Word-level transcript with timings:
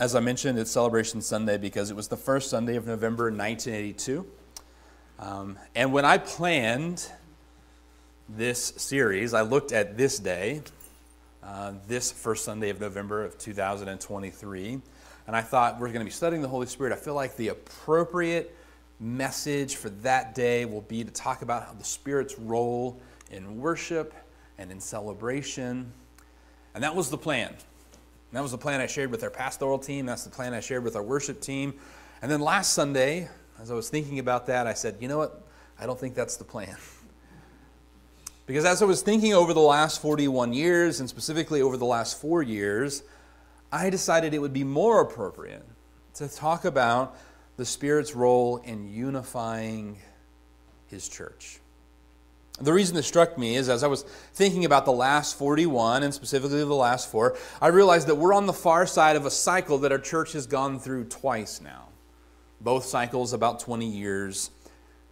As 0.00 0.14
I 0.14 0.20
mentioned, 0.20 0.60
it's 0.60 0.70
Celebration 0.70 1.20
Sunday 1.20 1.58
because 1.58 1.90
it 1.90 1.96
was 1.96 2.06
the 2.06 2.16
first 2.16 2.50
Sunday 2.50 2.76
of 2.76 2.86
November 2.86 3.32
1982. 3.32 4.24
Um, 5.18 5.58
and 5.74 5.92
when 5.92 6.04
I 6.04 6.18
planned 6.18 7.10
this 8.28 8.62
series, 8.76 9.34
I 9.34 9.40
looked 9.40 9.72
at 9.72 9.96
this 9.96 10.20
day, 10.20 10.62
uh, 11.42 11.72
this 11.88 12.12
first 12.12 12.44
Sunday 12.44 12.70
of 12.70 12.80
November 12.80 13.24
of 13.24 13.38
2023, 13.38 14.80
and 15.26 15.34
I 15.34 15.40
thought 15.40 15.80
we're 15.80 15.88
going 15.88 15.98
to 15.98 16.04
be 16.04 16.12
studying 16.12 16.42
the 16.42 16.48
Holy 16.48 16.68
Spirit. 16.68 16.92
I 16.92 16.96
feel 16.96 17.14
like 17.14 17.36
the 17.36 17.48
appropriate 17.48 18.54
message 19.00 19.74
for 19.74 19.90
that 19.90 20.32
day 20.32 20.64
will 20.64 20.82
be 20.82 21.02
to 21.02 21.10
talk 21.10 21.42
about 21.42 21.66
how 21.66 21.72
the 21.72 21.82
Spirit's 21.82 22.38
role 22.38 23.00
in 23.32 23.58
worship 23.58 24.14
and 24.58 24.70
in 24.70 24.78
celebration. 24.78 25.90
And 26.76 26.84
that 26.84 26.94
was 26.94 27.10
the 27.10 27.18
plan. 27.18 27.56
And 28.30 28.36
that 28.36 28.42
was 28.42 28.52
the 28.52 28.58
plan 28.58 28.80
I 28.80 28.86
shared 28.86 29.10
with 29.10 29.22
our 29.22 29.30
pastoral 29.30 29.78
team. 29.78 30.06
That's 30.06 30.24
the 30.24 30.30
plan 30.30 30.52
I 30.52 30.60
shared 30.60 30.84
with 30.84 30.96
our 30.96 31.02
worship 31.02 31.40
team. 31.40 31.74
And 32.20 32.30
then 32.30 32.40
last 32.40 32.72
Sunday, 32.72 33.28
as 33.60 33.70
I 33.70 33.74
was 33.74 33.88
thinking 33.88 34.18
about 34.18 34.46
that, 34.46 34.66
I 34.66 34.74
said, 34.74 34.96
you 35.00 35.08
know 35.08 35.18
what? 35.18 35.46
I 35.80 35.86
don't 35.86 35.98
think 35.98 36.14
that's 36.14 36.36
the 36.36 36.44
plan. 36.44 36.76
Because 38.46 38.64
as 38.64 38.80
I 38.80 38.86
was 38.86 39.02
thinking 39.02 39.34
over 39.34 39.52
the 39.52 39.60
last 39.60 40.00
41 40.00 40.54
years, 40.54 41.00
and 41.00 41.08
specifically 41.08 41.60
over 41.60 41.76
the 41.76 41.84
last 41.84 42.18
four 42.18 42.42
years, 42.42 43.02
I 43.70 43.90
decided 43.90 44.32
it 44.32 44.38
would 44.38 44.54
be 44.54 44.64
more 44.64 45.02
appropriate 45.02 45.66
to 46.14 46.28
talk 46.34 46.64
about 46.64 47.14
the 47.58 47.66
Spirit's 47.66 48.14
role 48.14 48.56
in 48.64 48.88
unifying 48.88 49.98
His 50.86 51.10
church. 51.10 51.60
The 52.60 52.72
reason 52.72 52.96
this 52.96 53.06
struck 53.06 53.38
me 53.38 53.54
is 53.54 53.68
as 53.68 53.84
I 53.84 53.86
was 53.86 54.02
thinking 54.34 54.64
about 54.64 54.84
the 54.84 54.92
last 54.92 55.38
41 55.38 56.02
and 56.02 56.12
specifically 56.12 56.58
the 56.58 56.66
last 56.66 57.10
four, 57.10 57.36
I 57.62 57.68
realized 57.68 58.08
that 58.08 58.16
we're 58.16 58.32
on 58.34 58.46
the 58.46 58.52
far 58.52 58.86
side 58.86 59.14
of 59.14 59.26
a 59.26 59.30
cycle 59.30 59.78
that 59.78 59.92
our 59.92 59.98
church 59.98 60.32
has 60.32 60.46
gone 60.46 60.80
through 60.80 61.04
twice 61.04 61.60
now. 61.60 61.88
Both 62.60 62.86
cycles 62.86 63.32
about 63.32 63.60
20 63.60 63.86
years 63.86 64.50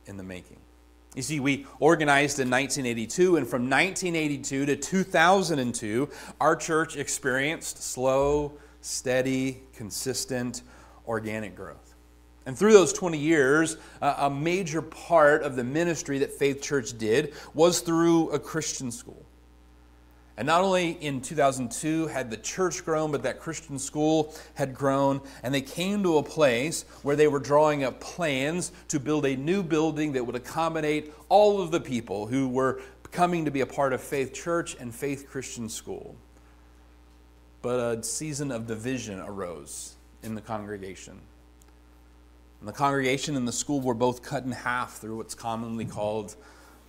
in 0.06 0.16
the 0.16 0.24
making. 0.24 0.58
You 1.14 1.22
see, 1.22 1.40
we 1.40 1.66
organized 1.78 2.40
in 2.40 2.50
1982, 2.50 3.36
and 3.36 3.46
from 3.46 3.70
1982 3.70 4.66
to 4.66 4.76
2002, 4.76 6.10
our 6.40 6.56
church 6.56 6.96
experienced 6.96 7.82
slow, 7.82 8.58
steady, 8.82 9.62
consistent 9.72 10.62
organic 11.06 11.56
growth. 11.56 11.94
And 12.46 12.56
through 12.56 12.72
those 12.72 12.92
20 12.92 13.18
years, 13.18 13.76
uh, 14.00 14.14
a 14.18 14.30
major 14.30 14.80
part 14.80 15.42
of 15.42 15.56
the 15.56 15.64
ministry 15.64 16.20
that 16.20 16.32
Faith 16.32 16.62
Church 16.62 16.96
did 16.96 17.34
was 17.54 17.80
through 17.80 18.30
a 18.30 18.38
Christian 18.38 18.92
school. 18.92 19.26
And 20.38 20.46
not 20.46 20.60
only 20.60 20.90
in 20.90 21.22
2002 21.22 22.08
had 22.08 22.30
the 22.30 22.36
church 22.36 22.84
grown, 22.84 23.10
but 23.10 23.22
that 23.22 23.40
Christian 23.40 23.78
school 23.78 24.34
had 24.54 24.74
grown, 24.74 25.22
and 25.42 25.52
they 25.52 25.62
came 25.62 26.02
to 26.02 26.18
a 26.18 26.22
place 26.22 26.84
where 27.02 27.16
they 27.16 27.26
were 27.26 27.38
drawing 27.38 27.84
up 27.84 28.00
plans 28.00 28.70
to 28.88 29.00
build 29.00 29.24
a 29.24 29.34
new 29.34 29.62
building 29.62 30.12
that 30.12 30.24
would 30.24 30.36
accommodate 30.36 31.12
all 31.28 31.60
of 31.60 31.70
the 31.70 31.80
people 31.80 32.26
who 32.26 32.48
were 32.48 32.82
coming 33.12 33.46
to 33.46 33.50
be 33.50 33.62
a 33.62 33.66
part 33.66 33.94
of 33.94 34.00
Faith 34.00 34.34
Church 34.34 34.76
and 34.78 34.94
Faith 34.94 35.26
Christian 35.28 35.70
School. 35.70 36.14
But 37.62 37.80
a 37.80 38.02
season 38.02 38.52
of 38.52 38.66
division 38.66 39.20
arose 39.20 39.94
in 40.22 40.34
the 40.34 40.42
congregation. 40.42 41.18
And 42.60 42.68
the 42.68 42.72
congregation 42.72 43.36
and 43.36 43.46
the 43.46 43.52
school 43.52 43.80
were 43.80 43.94
both 43.94 44.22
cut 44.22 44.44
in 44.44 44.52
half 44.52 44.98
through 44.98 45.18
what's 45.18 45.34
commonly 45.34 45.84
called 45.84 46.36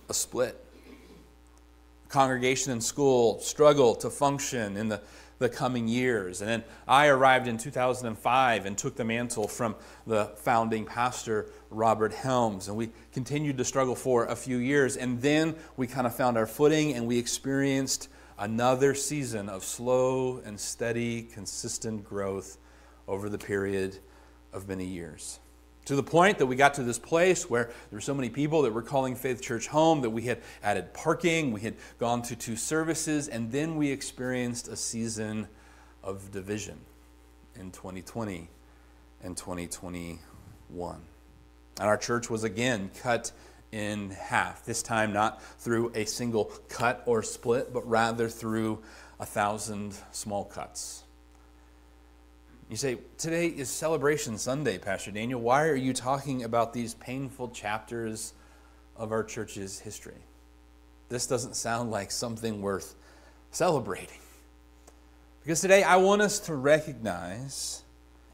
a 0.08 0.14
split. 0.14 0.64
The 2.04 2.10
congregation 2.10 2.72
and 2.72 2.82
school 2.82 3.40
struggled 3.40 4.00
to 4.00 4.10
function 4.10 4.76
in 4.76 4.88
the, 4.88 5.02
the 5.38 5.48
coming 5.48 5.86
years. 5.86 6.40
And 6.40 6.48
then 6.48 6.64
I 6.86 7.08
arrived 7.08 7.48
in 7.48 7.58
2005 7.58 8.66
and 8.66 8.78
took 8.78 8.96
the 8.96 9.04
mantle 9.04 9.46
from 9.46 9.76
the 10.06 10.32
founding 10.36 10.86
pastor, 10.86 11.50
Robert 11.70 12.14
Helms. 12.14 12.68
And 12.68 12.76
we 12.76 12.90
continued 13.12 13.58
to 13.58 13.64
struggle 13.64 13.94
for 13.94 14.24
a 14.26 14.36
few 14.36 14.56
years. 14.56 14.96
And 14.96 15.20
then 15.20 15.54
we 15.76 15.86
kind 15.86 16.06
of 16.06 16.14
found 16.14 16.38
our 16.38 16.46
footing 16.46 16.94
and 16.94 17.06
we 17.06 17.18
experienced 17.18 18.08
another 18.38 18.94
season 18.94 19.48
of 19.48 19.64
slow 19.64 20.40
and 20.44 20.58
steady, 20.58 21.22
consistent 21.22 22.04
growth 22.04 22.56
over 23.06 23.28
the 23.28 23.38
period 23.38 23.98
of 24.52 24.68
many 24.68 24.84
years. 24.84 25.40
To 25.88 25.96
the 25.96 26.02
point 26.02 26.36
that 26.36 26.44
we 26.44 26.54
got 26.54 26.74
to 26.74 26.82
this 26.82 26.98
place 26.98 27.48
where 27.48 27.64
there 27.64 27.96
were 27.96 28.02
so 28.02 28.12
many 28.12 28.28
people 28.28 28.60
that 28.60 28.74
were 28.74 28.82
calling 28.82 29.16
Faith 29.16 29.40
Church 29.40 29.68
home 29.68 30.02
that 30.02 30.10
we 30.10 30.20
had 30.20 30.42
added 30.62 30.92
parking, 30.92 31.50
we 31.50 31.62
had 31.62 31.76
gone 31.98 32.20
to 32.24 32.36
two 32.36 32.56
services, 32.56 33.26
and 33.26 33.50
then 33.50 33.74
we 33.76 33.90
experienced 33.90 34.68
a 34.68 34.76
season 34.76 35.48
of 36.04 36.30
division 36.30 36.78
in 37.58 37.70
2020 37.70 38.50
and 39.22 39.34
2021. 39.34 41.00
And 41.80 41.88
our 41.88 41.96
church 41.96 42.28
was 42.28 42.44
again 42.44 42.90
cut 43.00 43.32
in 43.72 44.10
half, 44.10 44.66
this 44.66 44.82
time 44.82 45.14
not 45.14 45.42
through 45.42 45.90
a 45.94 46.04
single 46.04 46.52
cut 46.68 47.02
or 47.06 47.22
split, 47.22 47.72
but 47.72 47.88
rather 47.88 48.28
through 48.28 48.82
a 49.18 49.24
thousand 49.24 49.94
small 50.12 50.44
cuts. 50.44 51.04
You 52.68 52.76
say, 52.76 52.98
Today 53.16 53.46
is 53.46 53.70
Celebration 53.70 54.36
Sunday, 54.36 54.76
Pastor 54.76 55.10
Daniel. 55.10 55.40
Why 55.40 55.64
are 55.68 55.74
you 55.74 55.94
talking 55.94 56.44
about 56.44 56.74
these 56.74 56.92
painful 56.94 57.48
chapters 57.48 58.34
of 58.94 59.10
our 59.10 59.24
church's 59.24 59.80
history? 59.80 60.20
This 61.08 61.26
doesn't 61.26 61.56
sound 61.56 61.90
like 61.90 62.10
something 62.10 62.60
worth 62.60 62.94
celebrating. 63.52 64.18
Because 65.42 65.62
today 65.62 65.82
I 65.82 65.96
want 65.96 66.20
us 66.20 66.40
to 66.40 66.54
recognize, 66.54 67.84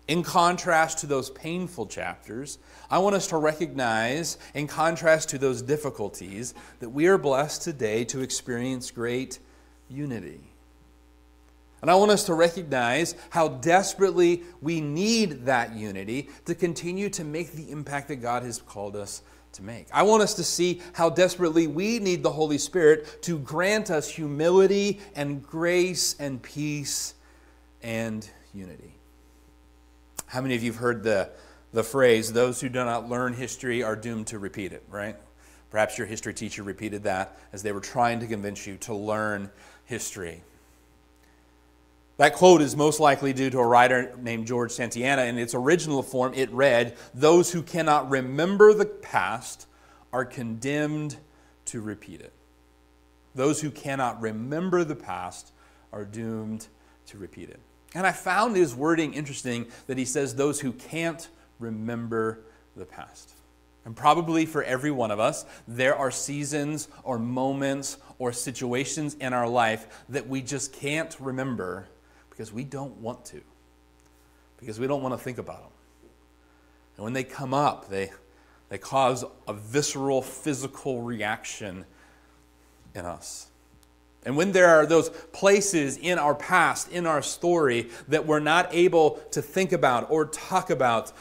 in 0.09 0.25
contrast 0.25 0.99
to 0.99 1.06
those 1.06 1.31
painful 1.31 1.87
chapters, 1.87 2.59
I 2.91 2.99
want 2.99 3.15
us 3.15 3.28
to 3.28 3.37
recognize, 3.37 4.37
in 4.53 4.66
contrast 4.66 5.28
to 5.28 5.39
those 5.39 5.62
difficulties, 5.62 6.55
that 6.81 6.89
we 6.89 7.06
are 7.06 7.19
blessed 7.19 7.62
today 7.62 8.05
to 8.06 8.21
experience 8.21 8.91
great 8.91 9.39
unity. 9.89 10.53
And 11.84 11.91
I 11.91 11.97
want 11.97 12.12
us 12.12 12.25
to 12.25 12.34
recognize 12.34 13.15
how 13.28 13.49
desperately 13.49 14.43
we 14.62 14.81
need 14.81 15.45
that 15.45 15.75
unity 15.75 16.31
to 16.47 16.55
continue 16.55 17.11
to 17.11 17.25
make 17.25 17.53
the 17.53 17.71
impact 17.71 18.09
that 18.09 18.22
God 18.22 18.43
has 18.43 18.59
called 18.59 18.97
us 18.97 19.21
to 19.53 19.62
make. 19.62 19.89
I 19.93 20.03
want 20.05 20.22
us 20.22 20.33
to 20.37 20.45
see 20.45 20.81
how 20.95 21.11
desperately 21.11 21.67
we 21.67 21.99
need 21.99 22.22
the 22.22 22.31
Holy 22.31 22.56
Spirit 22.56 23.21
to 23.25 23.39
grant 23.39 23.91
us 23.91 24.09
humility 24.09 24.99
and 25.15 25.43
grace 25.43 26.17
and 26.19 26.43
peace 26.43 27.12
and 27.83 28.27
unity. 28.55 28.95
How 30.25 30.41
many 30.41 30.55
of 30.55 30.62
you 30.62 30.72
have 30.72 30.81
heard 30.81 31.03
the, 31.03 31.28
the 31.75 31.84
phrase, 31.84 32.33
those 32.33 32.62
who 32.62 32.71
do 32.71 32.83
not 32.83 33.11
learn 33.11 33.34
history 33.34 33.83
are 33.83 33.95
doomed 33.95 34.28
to 34.28 34.39
repeat 34.39 34.72
it, 34.72 34.84
right? 34.89 35.16
Perhaps 35.69 35.99
your 35.99 36.06
history 36.06 36.33
teacher 36.33 36.62
repeated 36.62 37.03
that 37.03 37.39
as 37.53 37.62
they 37.62 37.72
were 37.72 37.81
trying 37.81 38.21
to 38.21 38.27
convince 38.27 38.66
you 38.66 38.78
to 38.78 38.95
learn 38.95 39.51
history. 39.84 40.43
That 42.17 42.35
quote 42.35 42.63
is 42.63 42.77
most 42.77 43.01
likely 43.01 43.33
due 43.33 43.51
to 43.51 43.59
a 43.59 43.67
writer 43.67 44.15
named 44.21 44.47
George 44.47 44.71
Santayana. 44.71 45.27
In 45.27 45.37
its 45.37 45.55
original 45.55 46.03
form, 46.03 46.33
it 46.35 46.51
read 46.53 46.97
Those 47.13 47.53
who 47.53 47.63
cannot 47.63 48.09
remember 48.09 48.73
the 48.73 48.85
past 48.85 49.67
are 50.13 50.25
condemned 50.25 51.17
to 51.67 51.81
repeat 51.81 52.21
it. 52.21 52.33
Those 53.35 53.61
who 53.61 53.71
cannot 53.71 54.21
remember 54.21 54.85
the 54.85 54.95
past 54.95 55.53
are 55.93 56.05
doomed 56.05 56.69
to 57.07 57.19
repeat 57.19 57.51
it. 57.51 57.59
And 57.97 58.07
I 58.07 58.13
found 58.13 58.55
his 58.55 58.75
wording 58.75 59.15
interesting 59.15 59.67
that 59.89 59.99
he 59.99 60.05
says, 60.05 60.37
Those 60.37 60.61
who 60.61 60.73
can't 60.73 61.29
remember 61.59 62.41
the 62.77 62.87
past. 62.87 63.33
And 63.85 63.95
probably 63.95 64.47
for 64.47 64.63
every 64.63 64.91
one 64.93 65.11
of 65.11 65.19
us, 65.19 65.45
there 65.67 65.97
are 65.97 66.11
seasons 66.13 66.89
or 67.03 67.19
moments 67.19 67.99
or 68.19 68.33
situations 68.33 69.15
in 69.15 69.33
our 69.33 69.49
life 69.49 70.05
that 70.09 70.29
we 70.29 70.43
just 70.43 70.73
can't 70.73 71.15
remember 71.19 71.87
because 72.34 72.53
we 72.53 72.65
don't 72.65 72.97
want 72.97 73.25
to, 73.27 73.41
because 74.59 74.81
we 74.81 74.89
don't 74.89 75.03
want 75.03 75.15
to 75.15 75.19
think 75.19 75.39
about 75.39 75.60
them. 75.60 75.71
And 76.97 77.04
when 77.04 77.13
they 77.13 77.22
come 77.22 77.54
up, 77.54 77.89
they, 77.89 78.10
they 78.71 78.78
cause 78.78 79.25
a 79.47 79.53
visceral 79.53 80.21
physical 80.21 81.01
reaction 81.01 81.84
in 82.95 83.04
us. 83.04 83.48
And 84.27 84.36
when 84.36 84.53
there 84.53 84.69
are 84.69 84.86
those 84.86 85.10
places 85.10 85.97
in 85.97 86.19
our 86.19 86.34
past, 86.34 86.91
in 86.91 87.07
our 87.07 87.22
story, 87.22 87.91
that 88.09 88.27
we're 88.27 88.41
not 88.41 88.69
able 88.72 89.22
to 89.33 89.41
think 89.41 89.72
about 89.72 90.10
or 90.10 90.27
talk 90.27 90.71
about, 90.71 91.13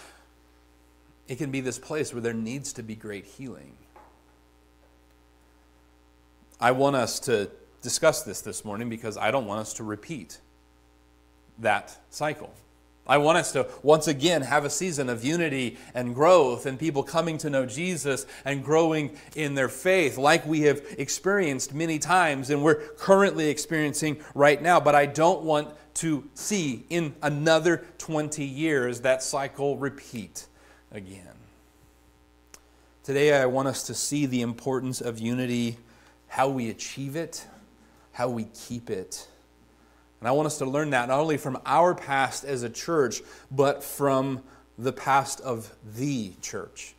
it 1.28 1.38
can 1.38 1.52
be 1.52 1.62
this 1.62 1.78
place 1.78 2.12
where 2.14 2.22
there 2.22 2.34
needs 2.34 2.74
to 2.74 2.84
be 2.84 2.96
great 2.96 3.26
healing. 3.26 3.74
I 6.60 6.72
want 6.72 6.96
us 6.96 7.20
to 7.22 7.52
discuss 7.82 8.24
this 8.24 8.42
this 8.42 8.64
morning 8.64 8.90
because 8.90 9.18
I 9.18 9.30
don't 9.30 9.46
want 9.46 9.60
us 9.60 9.74
to 9.76 9.84
repeat 9.84 10.40
that 11.60 11.98
cycle. 12.10 12.54
I 13.06 13.18
want 13.18 13.38
us 13.38 13.52
to 13.52 13.68
once 13.82 14.08
again 14.08 14.44
have 14.44 14.64
a 14.64 14.70
season 14.70 15.10
of 15.10 15.26
unity 15.26 15.78
and 15.94 16.16
growth 16.16 16.66
and 16.66 16.80
people 16.80 17.04
coming 17.04 17.38
to 17.40 17.50
know 17.50 17.66
Jesus 17.66 18.26
and 18.46 18.64
growing 18.64 19.18
in 19.36 19.56
their 19.56 19.68
faith, 19.68 20.18
like 20.18 20.46
we 20.46 20.62
have 20.62 20.82
experienced 20.98 21.74
many 21.74 22.00
times 22.00 22.50
and 22.50 22.64
we're 22.64 22.76
currently 22.96 23.50
experiencing 23.50 24.22
right 24.34 24.62
now. 24.62 24.80
But 24.80 24.96
I 24.96 25.06
don't 25.06 25.44
want 25.44 25.76
to 25.96 26.30
see 26.34 26.86
in 26.90 27.14
another 27.22 27.86
20 27.98 28.46
years 28.46 29.02
that 29.02 29.22
cycle 29.22 29.78
repeat 29.78 30.48
again. 30.92 31.28
Today, 33.04 33.34
I 33.34 33.48
want 33.48 33.68
us 33.68 33.84
to 33.88 33.94
see 33.94 34.26
the 34.26 34.42
importance 34.42 35.02
of 35.02 35.20
unity, 35.20 35.78
how 36.28 36.48
we 36.48 36.70
achieve 36.70 37.18
it, 37.18 37.46
how 38.14 38.30
we 38.30 38.46
keep 38.46 38.90
it 38.90 39.28
and 40.24 40.30
I 40.30 40.32
want 40.32 40.46
us 40.46 40.60
to 40.60 40.66
learn 40.66 40.92
that 40.92 41.10
not 41.10 41.20
only 41.20 41.36
from 41.36 41.60
our 41.66 41.94
past 41.94 42.46
as 42.46 42.64
a 42.64 42.70
church, 42.70 43.22
but 43.52 43.84
from 43.84 44.42
the 44.78 44.94
past 44.94 45.42
of 45.42 45.76
the 45.98 46.32
church. 46.42 46.96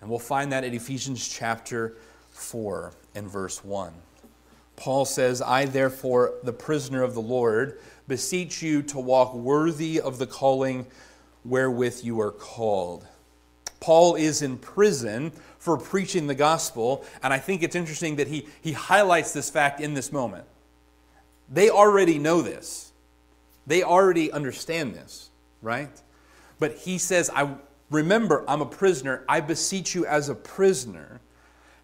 And 0.00 0.08
we'll 0.08 0.18
find 0.18 0.52
that 0.52 0.64
in 0.64 0.72
Ephesians 0.72 1.28
chapter 1.28 1.98
4 2.30 2.94
and 3.14 3.30
verse 3.30 3.62
1. 3.62 3.92
Paul 4.74 5.04
says, 5.04 5.42
I 5.42 5.66
therefore, 5.66 6.32
the 6.44 6.54
prisoner 6.54 7.02
of 7.02 7.12
the 7.12 7.20
Lord, 7.20 7.78
beseech 8.08 8.62
you 8.62 8.80
to 8.84 8.98
walk 8.98 9.34
worthy 9.34 10.00
of 10.00 10.16
the 10.16 10.26
calling 10.26 10.86
wherewith 11.44 12.00
you 12.02 12.22
are 12.22 12.32
called. 12.32 13.06
Paul 13.80 14.14
is 14.14 14.40
in 14.40 14.56
prison 14.56 15.32
for 15.58 15.76
preaching 15.76 16.26
the 16.26 16.34
gospel, 16.34 17.04
and 17.22 17.34
I 17.34 17.38
think 17.38 17.62
it's 17.62 17.76
interesting 17.76 18.16
that 18.16 18.28
he, 18.28 18.48
he 18.62 18.72
highlights 18.72 19.34
this 19.34 19.50
fact 19.50 19.78
in 19.78 19.92
this 19.92 20.10
moment. 20.10 20.46
They 21.50 21.70
already 21.70 22.18
know 22.18 22.42
this. 22.42 22.92
They 23.66 23.82
already 23.82 24.32
understand 24.32 24.94
this, 24.94 25.30
right? 25.60 26.00
But 26.58 26.76
he 26.76 26.98
says, 26.98 27.30
I 27.34 27.54
remember 27.90 28.44
I'm 28.48 28.60
a 28.60 28.66
prisoner. 28.66 29.24
I 29.28 29.40
beseech 29.40 29.94
you 29.94 30.06
as 30.06 30.28
a 30.28 30.34
prisoner. 30.34 31.20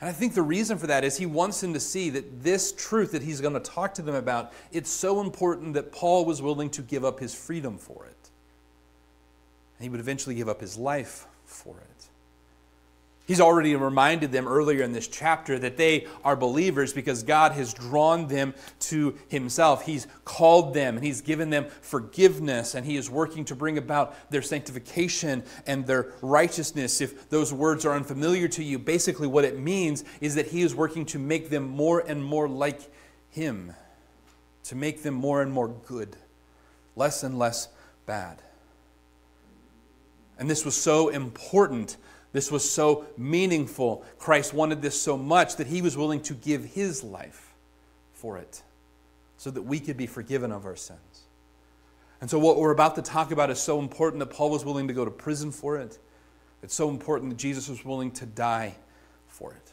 And 0.00 0.08
I 0.08 0.12
think 0.12 0.34
the 0.34 0.42
reason 0.42 0.78
for 0.78 0.86
that 0.86 1.04
is 1.04 1.16
he 1.16 1.26
wants 1.26 1.60
them 1.60 1.72
to 1.72 1.80
see 1.80 2.10
that 2.10 2.42
this 2.42 2.72
truth 2.72 3.12
that 3.12 3.22
he's 3.22 3.40
going 3.40 3.54
to 3.54 3.60
talk 3.60 3.94
to 3.94 4.02
them 4.02 4.14
about, 4.14 4.52
it's 4.70 4.90
so 4.90 5.20
important 5.20 5.74
that 5.74 5.90
Paul 5.90 6.24
was 6.24 6.40
willing 6.40 6.70
to 6.70 6.82
give 6.82 7.04
up 7.04 7.18
his 7.18 7.34
freedom 7.34 7.78
for 7.78 8.04
it. 8.06 8.30
And 9.78 9.84
he 9.84 9.88
would 9.88 10.00
eventually 10.00 10.36
give 10.36 10.48
up 10.48 10.60
his 10.60 10.76
life 10.76 11.26
for 11.44 11.76
it. 11.78 12.07
He's 13.28 13.42
already 13.42 13.76
reminded 13.76 14.32
them 14.32 14.48
earlier 14.48 14.82
in 14.82 14.92
this 14.92 15.06
chapter 15.06 15.58
that 15.58 15.76
they 15.76 16.06
are 16.24 16.34
believers 16.34 16.94
because 16.94 17.22
God 17.22 17.52
has 17.52 17.74
drawn 17.74 18.26
them 18.26 18.54
to 18.80 19.18
Himself. 19.28 19.84
He's 19.84 20.06
called 20.24 20.72
them 20.72 20.96
and 20.96 21.04
He's 21.04 21.20
given 21.20 21.50
them 21.50 21.66
forgiveness 21.82 22.74
and 22.74 22.86
He 22.86 22.96
is 22.96 23.10
working 23.10 23.44
to 23.44 23.54
bring 23.54 23.76
about 23.76 24.30
their 24.30 24.40
sanctification 24.40 25.44
and 25.66 25.86
their 25.86 26.14
righteousness. 26.22 27.02
If 27.02 27.28
those 27.28 27.52
words 27.52 27.84
are 27.84 27.92
unfamiliar 27.92 28.48
to 28.48 28.64
you, 28.64 28.78
basically 28.78 29.26
what 29.26 29.44
it 29.44 29.58
means 29.58 30.04
is 30.22 30.34
that 30.36 30.46
He 30.46 30.62
is 30.62 30.74
working 30.74 31.04
to 31.06 31.18
make 31.18 31.50
them 31.50 31.64
more 31.64 32.00
and 32.00 32.24
more 32.24 32.48
like 32.48 32.80
Him, 33.28 33.74
to 34.64 34.74
make 34.74 35.02
them 35.02 35.12
more 35.12 35.42
and 35.42 35.52
more 35.52 35.68
good, 35.68 36.16
less 36.96 37.22
and 37.22 37.38
less 37.38 37.68
bad. 38.06 38.40
And 40.38 40.48
this 40.48 40.64
was 40.64 40.74
so 40.74 41.10
important 41.10 41.98
this 42.38 42.52
was 42.52 42.70
so 42.70 43.04
meaningful. 43.16 44.04
Christ 44.20 44.54
wanted 44.54 44.80
this 44.80 45.02
so 45.02 45.16
much 45.16 45.56
that 45.56 45.66
he 45.66 45.82
was 45.82 45.96
willing 45.96 46.20
to 46.20 46.34
give 46.34 46.64
his 46.64 47.02
life 47.02 47.52
for 48.12 48.38
it 48.38 48.62
so 49.36 49.50
that 49.50 49.62
we 49.62 49.80
could 49.80 49.96
be 49.96 50.06
forgiven 50.06 50.52
of 50.52 50.64
our 50.64 50.76
sins. 50.76 51.24
And 52.20 52.30
so, 52.30 52.38
what 52.38 52.56
we're 52.56 52.70
about 52.70 52.94
to 52.94 53.02
talk 53.02 53.32
about 53.32 53.50
is 53.50 53.58
so 53.58 53.80
important 53.80 54.20
that 54.20 54.26
Paul 54.26 54.50
was 54.50 54.64
willing 54.64 54.86
to 54.86 54.94
go 54.94 55.04
to 55.04 55.10
prison 55.10 55.50
for 55.50 55.78
it. 55.78 55.98
It's 56.62 56.76
so 56.76 56.90
important 56.90 57.30
that 57.30 57.38
Jesus 57.38 57.68
was 57.68 57.84
willing 57.84 58.12
to 58.12 58.24
die 58.24 58.76
for 59.26 59.50
it. 59.50 59.72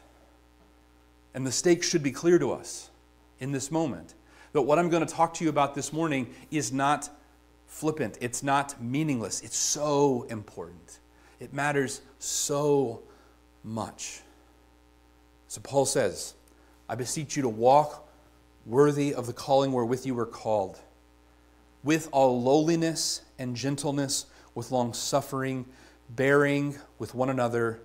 And 1.35 1.45
the 1.45 1.51
stakes 1.51 1.87
should 1.87 2.01
be 2.01 2.11
clear 2.11 2.39
to 2.39 2.51
us 2.51 2.89
in 3.39 3.51
this 3.51 3.69
moment. 3.69 4.15
That 4.53 4.63
what 4.63 4.79
I'm 4.79 4.89
going 4.89 5.05
to 5.05 5.13
talk 5.13 5.35
to 5.35 5.43
you 5.43 5.51
about 5.51 5.75
this 5.75 5.93
morning 5.93 6.33
is 6.49 6.73
not 6.73 7.11
flippant, 7.67 8.17
it's 8.21 8.41
not 8.41 8.81
meaningless, 8.81 9.41
it's 9.41 9.55
so 9.55 10.25
important. 10.31 10.97
It 11.45 11.53
matters 11.53 12.01
so 12.17 13.03
much. 13.63 14.21
So 15.47 15.61
Paul 15.61 15.85
says, 15.85 16.33
I 16.89 16.95
beseech 16.95 17.35
you 17.35 17.43
to 17.43 17.49
walk 17.49 18.09
worthy 18.65 19.13
of 19.13 19.27
the 19.27 19.33
calling 19.33 19.71
wherewith 19.71 20.07
you 20.07 20.15
were 20.15 20.25
called, 20.25 20.79
with 21.83 22.09
all 22.11 22.41
lowliness 22.41 23.21
and 23.37 23.55
gentleness, 23.55 24.25
with 24.55 24.71
long 24.71 24.91
suffering, 24.95 25.67
bearing 26.09 26.79
with 26.97 27.13
one 27.13 27.29
another 27.29 27.79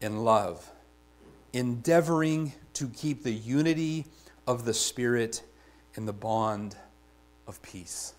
in 0.00 0.24
love, 0.24 0.72
endeavoring 1.52 2.52
to 2.72 2.88
keep 2.88 3.22
the 3.22 3.30
unity 3.30 4.06
of 4.44 4.64
the 4.64 4.74
Spirit 4.74 5.44
in 5.94 6.04
the 6.04 6.12
bond 6.12 6.74
of 7.46 7.62
peace. 7.62 8.14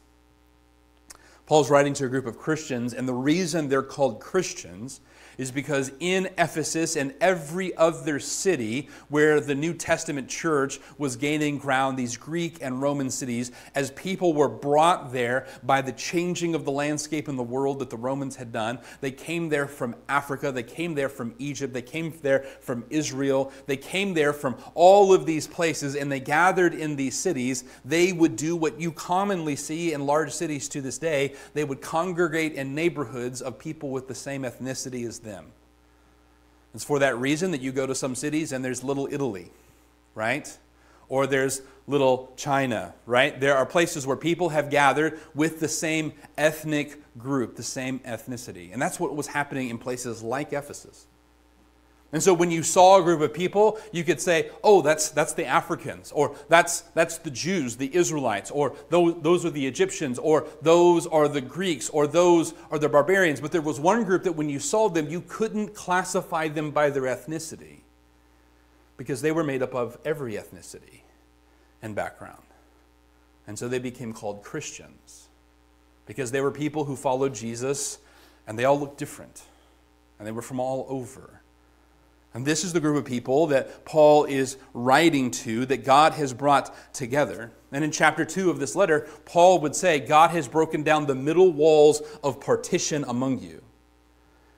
Paul's 1.45 1.69
writing 1.69 1.93
to 1.95 2.05
a 2.05 2.09
group 2.09 2.25
of 2.25 2.37
Christians, 2.37 2.93
and 2.93 3.07
the 3.07 3.13
reason 3.13 3.69
they're 3.69 3.83
called 3.83 4.19
Christians 4.19 5.01
is 5.37 5.51
because 5.51 5.91
in 5.99 6.27
Ephesus 6.37 6.95
and 6.95 7.13
every 7.21 7.75
other 7.77 8.19
city 8.19 8.89
where 9.09 9.39
the 9.39 9.55
New 9.55 9.73
Testament 9.73 10.29
church 10.29 10.79
was 10.97 11.15
gaining 11.15 11.57
ground, 11.57 11.97
these 11.97 12.17
Greek 12.17 12.57
and 12.61 12.81
Roman 12.81 13.09
cities, 13.09 13.51
as 13.73 13.91
people 13.91 14.33
were 14.33 14.49
brought 14.49 15.11
there 15.11 15.47
by 15.63 15.81
the 15.81 15.91
changing 15.91 16.55
of 16.55 16.65
the 16.65 16.71
landscape 16.71 17.27
in 17.27 17.35
the 17.35 17.43
world 17.43 17.79
that 17.79 17.89
the 17.89 17.97
Romans 17.97 18.35
had 18.35 18.51
done, 18.51 18.79
they 19.01 19.11
came 19.11 19.49
there 19.49 19.67
from 19.67 19.95
Africa, 20.09 20.51
they 20.51 20.63
came 20.63 20.95
there 20.95 21.09
from 21.09 21.33
Egypt, 21.39 21.73
they 21.73 21.81
came 21.81 22.13
there 22.21 22.41
from 22.61 22.85
Israel, 22.89 23.51
they 23.65 23.77
came 23.77 24.13
there 24.13 24.33
from 24.33 24.55
all 24.73 25.13
of 25.13 25.25
these 25.25 25.47
places, 25.47 25.95
and 25.95 26.11
they 26.11 26.19
gathered 26.19 26.73
in 26.73 26.95
these 26.95 27.17
cities. 27.17 27.63
They 27.83 28.13
would 28.13 28.35
do 28.35 28.55
what 28.55 28.79
you 28.79 28.91
commonly 28.91 29.55
see 29.55 29.93
in 29.93 30.05
large 30.05 30.31
cities 30.31 30.69
to 30.69 30.81
this 30.81 30.97
day. 30.97 31.33
They 31.53 31.63
would 31.63 31.81
congregate 31.81 32.53
in 32.53 32.75
neighborhoods 32.75 33.41
of 33.41 33.59
people 33.59 33.89
with 33.89 34.07
the 34.07 34.15
same 34.15 34.43
ethnicity 34.43 35.07
as 35.07 35.19
them. 35.25 35.51
It's 36.73 36.83
for 36.83 36.99
that 36.99 37.17
reason 37.17 37.51
that 37.51 37.61
you 37.61 37.71
go 37.71 37.85
to 37.85 37.95
some 37.95 38.15
cities 38.15 38.51
and 38.51 38.63
there's 38.63 38.83
little 38.83 39.07
Italy, 39.11 39.51
right? 40.13 40.57
Or 41.09 41.27
there's 41.27 41.61
little 41.87 42.33
China, 42.35 42.93
right? 43.05 43.39
There 43.39 43.55
are 43.55 43.65
places 43.65 44.07
where 44.07 44.17
people 44.17 44.49
have 44.49 44.69
gathered 44.69 45.19
with 45.33 45.59
the 45.59 45.67
same 45.67 46.13
ethnic 46.37 47.01
group, 47.17 47.55
the 47.55 47.63
same 47.63 47.99
ethnicity. 47.99 48.73
And 48.73 48.81
that's 48.81 48.99
what 48.99 49.15
was 49.15 49.27
happening 49.27 49.69
in 49.69 49.77
places 49.77 50.23
like 50.23 50.51
Ephesus. 50.51 51.07
And 52.15 52.23
so 52.23 52.33
when 52.33 52.49
you 52.49 52.63
saw 52.63 52.97
a 52.97 53.03
group 53.03 53.19
of 53.19 53.33
people, 53.33 53.77
you 53.91 54.05
could 54.05 54.21
say, 54.21 54.49
oh, 54.63 54.81
that's, 54.81 55.09
that's 55.09 55.33
the 55.33 55.45
Africans, 55.45 56.13
or 56.13 56.33
that's, 56.47 56.79
that's 56.93 57.17
the 57.17 57.29
Jews, 57.29 57.75
the 57.75 57.93
Israelites, 57.93 58.49
or 58.51 58.73
those, 58.89 59.21
those 59.21 59.43
are 59.43 59.49
the 59.49 59.67
Egyptians, 59.67 60.17
or 60.17 60.47
those 60.61 61.07
are 61.07 61.27
the 61.27 61.41
Greeks, 61.41 61.89
or 61.89 62.07
those 62.07 62.53
are 62.71 62.79
the 62.79 62.87
barbarians. 62.87 63.41
But 63.41 63.51
there 63.51 63.59
was 63.59 63.81
one 63.81 64.05
group 64.05 64.23
that 64.23 64.31
when 64.31 64.47
you 64.47 64.59
saw 64.59 64.87
them, 64.87 65.09
you 65.09 65.25
couldn't 65.27 65.75
classify 65.75 66.47
them 66.47 66.71
by 66.71 66.89
their 66.89 67.03
ethnicity 67.03 67.79
because 68.95 69.21
they 69.21 69.33
were 69.33 69.43
made 69.43 69.61
up 69.61 69.75
of 69.75 69.97
every 70.05 70.35
ethnicity 70.35 71.01
and 71.81 71.95
background. 71.95 72.45
And 73.45 73.59
so 73.59 73.67
they 73.67 73.79
became 73.79 74.13
called 74.13 74.41
Christians 74.41 75.27
because 76.05 76.31
they 76.31 76.39
were 76.39 76.51
people 76.51 76.85
who 76.85 76.95
followed 76.95 77.35
Jesus 77.35 77.97
and 78.47 78.57
they 78.57 78.63
all 78.63 78.79
looked 78.79 78.97
different 78.97 79.43
and 80.17 80.25
they 80.25 80.31
were 80.31 80.41
from 80.41 80.61
all 80.61 80.85
over. 80.87 81.41
And 82.35 82.45
this 82.45 82.65
is 82.65 82.73
the 82.73 82.81
group 82.81 82.97
of 82.97 83.05
people 83.05 83.47
that 83.47 83.85
Paul 83.85 84.25
is 84.25 84.57
writing 84.73 85.31
to, 85.31 85.65
that 85.67 85.85
God 85.85 86.11
has 86.13 86.33
brought 86.33 86.93
together. 86.93 87.53
And 87.71 87.81
in 87.81 87.91
chapter 87.91 88.25
2 88.25 88.49
of 88.49 88.59
this 88.59 88.75
letter, 88.75 89.07
Paul 89.23 89.61
would 89.61 89.73
say, 89.73 90.01
God 90.01 90.31
has 90.31 90.49
broken 90.49 90.83
down 90.83 91.05
the 91.05 91.15
middle 91.15 91.53
walls 91.53 92.01
of 92.21 92.41
partition 92.41 93.05
among 93.07 93.39
you. 93.39 93.63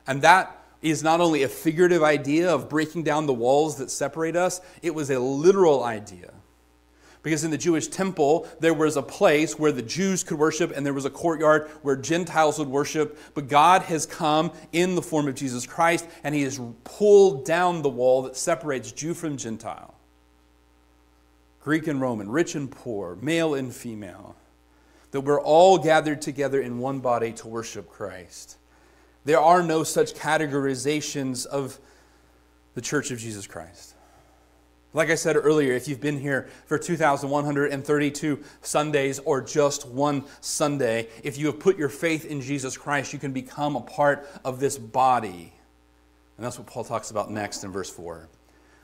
And 0.08 0.24
that 0.24 0.60
is 0.82 1.04
not 1.04 1.22
only 1.22 1.44
a 1.44 1.48
figurative 1.48 2.02
idea 2.02 2.50
of 2.50 2.68
breaking 2.68 3.04
down 3.04 3.28
the 3.28 3.34
walls 3.34 3.78
that 3.78 3.92
separate 3.92 4.36
us, 4.36 4.60
it 4.82 4.96
was 4.96 5.12
a 5.12 5.20
literal 5.20 5.84
idea 5.84 6.34
because 7.28 7.44
in 7.44 7.52
the 7.52 7.58
Jewish 7.58 7.90
temple, 7.90 8.48
there 8.62 8.74
was 8.74 8.96
a 8.96 9.02
place 9.02 9.60
where 9.60 9.74
the 9.74 9.82
Jews 9.82 10.24
could 10.24 10.40
worship 10.40 10.72
and 10.74 10.86
there 10.86 10.94
was 10.94 11.04
a 11.04 11.10
courtyard 11.10 11.68
where 11.82 11.98
Gentiles 11.98 12.58
would 12.58 12.70
worship. 12.70 13.20
But 13.34 13.50
God 13.50 13.82
has 13.82 14.06
come 14.06 14.54
in 14.72 14.96
the 14.96 15.02
form 15.02 15.28
of 15.28 15.36
Jesus 15.36 15.66
Christ 15.66 16.08
and 16.24 16.34
he 16.34 16.44
has 16.44 16.58
pulled 16.86 17.44
down 17.44 17.82
the 17.82 17.90
wall 17.90 18.22
that 18.22 18.38
separates 18.38 18.94
Jew 18.94 19.14
from 19.14 19.36
Gentile. 19.36 19.94
Greek 21.60 21.88
and 21.88 22.00
Roman, 22.00 22.30
rich 22.30 22.56
and 22.56 22.72
poor, 22.72 23.18
male 23.18 23.56
and 23.56 23.76
female. 23.76 24.38
That 25.12 25.20
we're 25.20 25.42
all 25.42 25.78
gathered 25.78 26.22
together 26.22 26.62
in 26.62 26.80
one 26.80 27.02
body 27.02 27.34
to 27.34 27.50
worship 27.50 27.90
Christ. 27.90 28.56
There 29.26 29.42
are 29.42 29.62
no 29.62 29.84
such 29.84 30.14
categorizations 30.14 31.46
of 31.46 31.78
the 32.74 32.80
church 32.80 33.12
of 33.12 33.20
Jesus 33.20 33.48
Christ. 33.48 33.96
Like 34.94 35.10
I 35.10 35.16
said 35.16 35.36
earlier, 35.36 35.74
if 35.74 35.88
you've 35.88 36.02
been 36.02 36.20
here 36.20 36.48
for 36.66 36.80
2,132 36.80 38.44
Sundays 38.62 39.20
or 39.20 39.42
just 39.42 39.88
one 39.88 40.24
Sunday, 40.42 41.10
if 41.24 41.38
you 41.38 41.48
have 41.48 41.60
put 41.60 41.78
your 41.78 41.90
faith 41.90 42.26
in 42.26 42.42
Jesus 42.42 42.78
Christ, 42.78 43.14
you 43.14 43.20
can 43.20 43.34
become 43.34 43.76
a 43.76 43.82
part 43.82 44.28
of 44.46 44.60
this 44.60 44.78
body. 44.78 45.54
And 46.38 46.46
that's 46.46 46.58
what 46.58 46.68
Paul 46.68 46.84
talks 46.84 47.12
about 47.12 47.30
next 47.30 47.64
in 47.64 47.72
verse 47.72 47.90
4. 47.90 48.28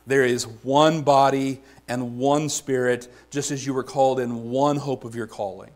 There 0.06 0.26
is 0.26 0.46
one 0.46 1.02
body 1.02 1.62
and 1.88 2.18
one 2.18 2.50
spirit, 2.50 3.08
just 3.32 3.52
as 3.52 3.66
you 3.66 3.74
were 3.74 3.84
called 3.84 4.20
in 4.20 4.50
one 4.50 4.76
hope 4.76 5.06
of 5.06 5.16
your 5.16 5.28
calling. 5.28 5.72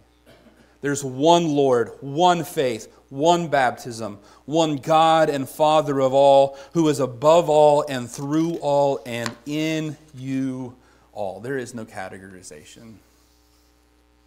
There's 0.82 1.04
one 1.04 1.48
Lord, 1.48 1.92
one 2.02 2.44
faith, 2.44 2.94
one 3.10 3.48
baptism, 3.48 4.20
one 4.46 4.78
God 4.78 5.30
and 5.30 5.48
Father 5.48 6.02
of 6.02 6.14
all, 6.14 6.58
who 6.74 6.88
is 6.90 7.00
above 7.00 7.50
all 7.50 7.86
and 7.88 8.10
through 8.10 8.56
all 8.56 9.02
and 9.06 9.34
in 9.46 9.98
you 10.14 10.76
all. 11.14 11.40
There 11.40 11.58
is 11.58 11.74
no 11.74 11.86
categorization. 11.86 12.96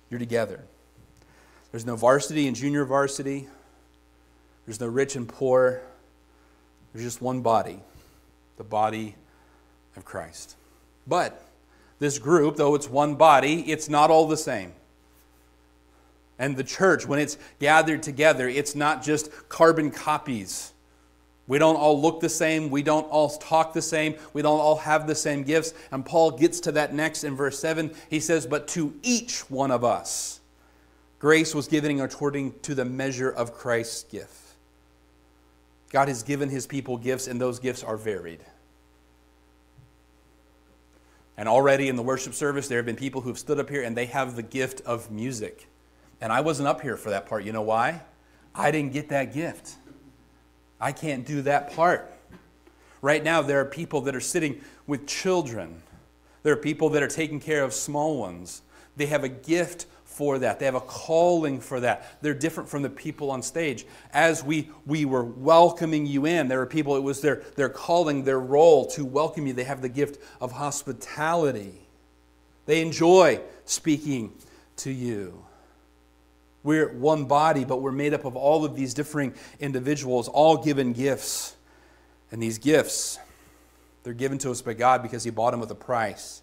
You're 0.08 0.20
together. 0.20 0.60
There's 1.70 1.86
no 1.86 1.96
varsity 1.96 2.48
and 2.48 2.56
junior 2.56 2.84
varsity. 2.84 3.48
There's 4.66 4.80
no 4.80 4.88
rich 4.88 5.16
and 5.16 5.28
poor. 5.28 5.82
There's 6.92 7.04
just 7.04 7.22
one 7.22 7.42
body, 7.42 7.80
the 8.56 8.64
body 8.64 9.14
of 9.96 10.04
Christ. 10.04 10.56
But 11.06 11.44
this 12.00 12.18
group, 12.18 12.56
though 12.56 12.74
it's 12.74 12.88
one 12.88 13.14
body, 13.14 13.70
it's 13.70 13.88
not 13.88 14.10
all 14.10 14.26
the 14.26 14.36
same. 14.36 14.72
And 16.40 16.56
the 16.56 16.64
church, 16.64 17.06
when 17.06 17.18
it's 17.18 17.36
gathered 17.58 18.02
together, 18.02 18.48
it's 18.48 18.74
not 18.74 19.02
just 19.02 19.30
carbon 19.50 19.90
copies. 19.90 20.72
We 21.46 21.58
don't 21.58 21.76
all 21.76 22.00
look 22.00 22.20
the 22.20 22.30
same. 22.30 22.70
We 22.70 22.82
don't 22.82 23.04
all 23.10 23.28
talk 23.28 23.74
the 23.74 23.82
same. 23.82 24.14
We 24.32 24.40
don't 24.40 24.58
all 24.58 24.76
have 24.76 25.06
the 25.06 25.14
same 25.14 25.42
gifts. 25.42 25.74
And 25.92 26.04
Paul 26.04 26.30
gets 26.30 26.58
to 26.60 26.72
that 26.72 26.94
next 26.94 27.24
in 27.24 27.36
verse 27.36 27.58
7. 27.58 27.92
He 28.08 28.20
says, 28.20 28.46
But 28.46 28.68
to 28.68 28.94
each 29.02 29.50
one 29.50 29.70
of 29.70 29.84
us, 29.84 30.40
grace 31.18 31.54
was 31.54 31.68
given 31.68 32.00
according 32.00 32.58
to 32.60 32.74
the 32.74 32.86
measure 32.86 33.30
of 33.30 33.52
Christ's 33.52 34.04
gift. 34.04 34.40
God 35.90 36.08
has 36.08 36.22
given 36.22 36.48
his 36.48 36.66
people 36.66 36.96
gifts, 36.96 37.26
and 37.26 37.38
those 37.38 37.58
gifts 37.58 37.84
are 37.84 37.98
varied. 37.98 38.40
And 41.36 41.48
already 41.48 41.88
in 41.88 41.96
the 41.96 42.02
worship 42.02 42.32
service, 42.32 42.66
there 42.66 42.78
have 42.78 42.86
been 42.86 42.96
people 42.96 43.20
who've 43.20 43.38
stood 43.38 43.60
up 43.60 43.68
here 43.68 43.82
and 43.82 43.94
they 43.94 44.06
have 44.06 44.36
the 44.36 44.42
gift 44.42 44.80
of 44.82 45.10
music. 45.10 45.66
And 46.20 46.32
I 46.32 46.40
wasn't 46.40 46.68
up 46.68 46.80
here 46.80 46.96
for 46.96 47.10
that 47.10 47.26
part. 47.26 47.44
You 47.44 47.52
know 47.52 47.62
why? 47.62 48.02
I 48.54 48.70
didn't 48.70 48.92
get 48.92 49.08
that 49.10 49.32
gift. 49.32 49.74
I 50.80 50.92
can't 50.92 51.26
do 51.26 51.42
that 51.42 51.74
part. 51.74 52.10
Right 53.02 53.22
now, 53.22 53.42
there 53.42 53.60
are 53.60 53.64
people 53.64 54.02
that 54.02 54.14
are 54.14 54.20
sitting 54.20 54.60
with 54.86 55.06
children, 55.06 55.82
there 56.42 56.52
are 56.52 56.56
people 56.56 56.90
that 56.90 57.02
are 57.02 57.08
taking 57.08 57.38
care 57.40 57.62
of 57.62 57.72
small 57.72 58.18
ones. 58.18 58.62
They 58.96 59.06
have 59.06 59.24
a 59.24 59.28
gift 59.28 59.86
for 60.04 60.38
that. 60.40 60.58
They 60.58 60.64
have 60.64 60.74
a 60.74 60.80
calling 60.80 61.60
for 61.60 61.80
that. 61.80 62.20
They're 62.20 62.34
different 62.34 62.68
from 62.68 62.82
the 62.82 62.90
people 62.90 63.30
on 63.30 63.42
stage. 63.42 63.86
As 64.12 64.42
we, 64.42 64.68
we 64.84 65.04
were 65.04 65.22
welcoming 65.22 66.06
you 66.06 66.26
in, 66.26 66.48
there 66.48 66.58
were 66.58 66.66
people, 66.66 66.96
it 66.96 67.02
was 67.02 67.20
their, 67.20 67.36
their 67.56 67.68
calling, 67.68 68.24
their 68.24 68.40
role 68.40 68.86
to 68.88 69.04
welcome 69.04 69.46
you. 69.46 69.52
They 69.52 69.64
have 69.64 69.80
the 69.80 69.88
gift 69.88 70.18
of 70.40 70.52
hospitality. 70.52 71.86
They 72.66 72.82
enjoy 72.82 73.40
speaking 73.64 74.32
to 74.78 74.90
you. 74.90 75.44
We're 76.62 76.92
one 76.92 77.24
body, 77.24 77.64
but 77.64 77.80
we're 77.80 77.92
made 77.92 78.12
up 78.12 78.24
of 78.24 78.36
all 78.36 78.64
of 78.64 78.76
these 78.76 78.92
differing 78.92 79.34
individuals, 79.58 80.28
all 80.28 80.58
given 80.58 80.92
gifts. 80.92 81.56
And 82.30 82.42
these 82.42 82.58
gifts, 82.58 83.18
they're 84.02 84.12
given 84.12 84.38
to 84.38 84.50
us 84.50 84.62
by 84.62 84.74
God 84.74 85.02
because 85.02 85.24
He 85.24 85.30
bought 85.30 85.52
them 85.52 85.60
with 85.60 85.70
a 85.70 85.76
price. 85.76 86.42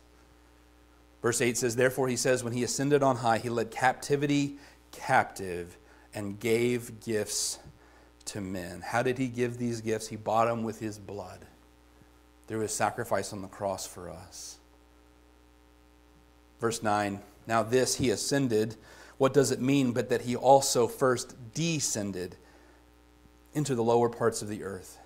Verse 1.21 1.41
8 1.41 1.57
says, 1.57 1.75
Therefore, 1.75 2.07
He 2.07 2.15
says, 2.15 2.43
when 2.43 2.53
He 2.53 2.63
ascended 2.63 3.03
on 3.03 3.17
high, 3.17 3.38
He 3.38 3.50
led 3.50 3.71
captivity 3.71 4.57
captive 4.91 5.77
and 6.13 6.39
gave 6.39 7.03
gifts 7.05 7.59
to 8.25 8.41
men. 8.41 8.81
How 8.81 9.03
did 9.03 9.17
He 9.17 9.27
give 9.27 9.57
these 9.57 9.81
gifts? 9.81 10.07
He 10.07 10.15
bought 10.15 10.45
them 10.45 10.63
with 10.63 10.79
His 10.79 10.97
blood 10.97 11.45
through 12.47 12.62
His 12.62 12.74
sacrifice 12.74 13.33
on 13.33 13.41
the 13.41 13.47
cross 13.47 13.86
for 13.86 14.09
us. 14.09 14.57
Verse 16.59 16.81
9 16.81 17.21
Now, 17.45 17.63
this 17.63 17.95
He 17.95 18.09
ascended 18.09 18.75
what 19.17 19.33
does 19.33 19.51
it 19.51 19.62
mean 19.62 19.91
but 19.91 20.09
that 20.09 20.21
he 20.21 20.36
also 20.36 20.88
first 20.88 21.36
descended 21.53 22.36
into 23.53 23.75
the 23.75 23.83
lower 23.83 24.09
parts 24.09 24.41
of 24.41 24.47
the 24.47 24.63
earth? 24.63 24.97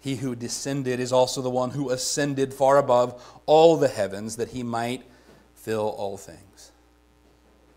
He 0.00 0.16
who 0.16 0.36
descended 0.36 1.00
is 1.00 1.12
also 1.12 1.42
the 1.42 1.50
one 1.50 1.70
who 1.70 1.90
ascended 1.90 2.54
far 2.54 2.78
above 2.78 3.40
all 3.46 3.76
the 3.76 3.88
heavens 3.88 4.36
that 4.36 4.50
he 4.50 4.62
might 4.62 5.02
fill 5.54 5.88
all 5.88 6.16
things. 6.16 6.70